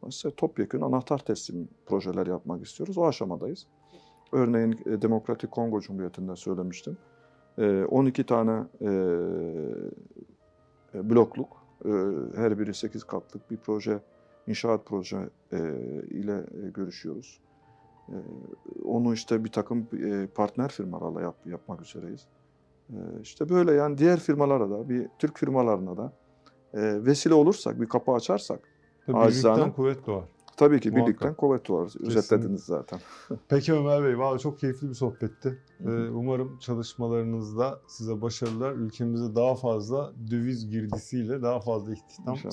Dolayısıyla 0.03 0.35
topyekun 0.37 0.81
anahtar 0.81 1.19
teslim 1.19 1.69
projeler 1.87 2.27
yapmak 2.27 2.67
istiyoruz. 2.67 2.99
O 2.99 3.07
aşamadayız. 3.07 3.67
Örneğin 4.33 4.81
e, 4.87 5.03
Demokratik 5.03 5.51
Kongo 5.51 5.81
Cumhuriyeti'nde 5.81 6.37
söylemiştim. 6.37 6.97
E, 7.59 7.85
12 7.85 8.27
tane 8.27 8.65
blokluk, 10.95 11.65
her 12.37 12.59
biri 12.59 12.75
8 12.75 13.05
katlık 13.05 13.51
bir 13.51 13.57
proje, 13.57 14.01
inşaat 14.47 14.87
proje 14.87 15.29
ile 16.11 16.45
görüşüyoruz. 16.75 17.41
E, 18.09 18.17
onu 18.85 19.15
işte 19.15 19.45
bir 19.45 19.53
takım 19.53 19.89
e, 20.05 20.27
partner 20.27 20.69
firmalarla 20.69 21.21
yap, 21.21 21.37
yapmak 21.47 21.83
üzereyiz. 21.83 22.27
E, 22.91 22.97
işte 23.23 23.49
böyle 23.49 23.73
yani 23.73 23.99
diğer 23.99 24.21
firmalara 24.21 24.71
da, 24.71 24.89
bir 24.89 25.09
Türk 25.19 25.39
firmalarına 25.39 25.97
da 25.97 26.13
e, 26.75 27.05
vesile 27.05 27.35
olursak, 27.35 27.81
bir 27.81 27.87
kapı 27.87 28.13
açarsak 28.13 28.61
Tabii 29.07 29.17
Acizane. 29.17 29.55
birlikten 29.55 29.73
kuvvet 29.73 30.07
doğar. 30.07 30.25
tabii 30.57 30.81
ki 30.81 30.91
Muhakkak. 30.91 31.09
birlikten 31.09 31.35
kuvvet 31.35 31.69
doğar. 31.69 32.07
Özetlediniz 32.07 32.65
zaten. 32.65 33.01
Peki 33.49 33.73
Ömer 33.73 34.05
Bey, 34.05 34.19
vallahi 34.19 34.41
çok 34.43 34.59
keyifli 34.59 34.89
bir 34.89 34.95
sohbetti. 34.95 35.59
Hı 35.83 35.89
hı. 35.89 36.07
Ee, 36.07 36.11
umarım 36.11 36.59
çalışmalarınızda 36.59 37.81
size 37.87 38.21
başarılar, 38.21 38.73
ülkemize 38.73 39.35
daha 39.35 39.55
fazla 39.55 40.13
döviz 40.31 40.71
girdisiyle 40.71 41.43
daha 41.43 41.61
fazla 41.61 41.93
istihdam 41.93 42.35
İnşallah. 42.35 42.53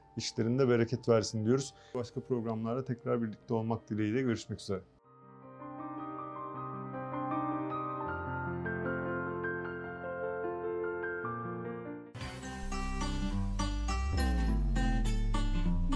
İşlerinde 0.17 0.69
bereket 0.69 1.09
versin 1.09 1.45
diyoruz. 1.45 1.73
Başka 1.95 2.21
programlarda 2.21 2.85
tekrar 2.85 3.21
birlikte 3.21 3.53
olmak 3.53 3.89
dileğiyle 3.89 4.21
görüşmek 4.21 4.61
üzere. 4.61 4.81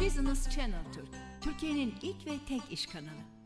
Business 0.06 0.50
Channel 0.50 0.86
Türk, 0.94 1.10
Türkiye'nin 1.42 1.94
ilk 2.02 2.28
ve 2.28 2.32
tek 2.48 2.62
iş 2.72 2.86
kanalı. 2.86 3.45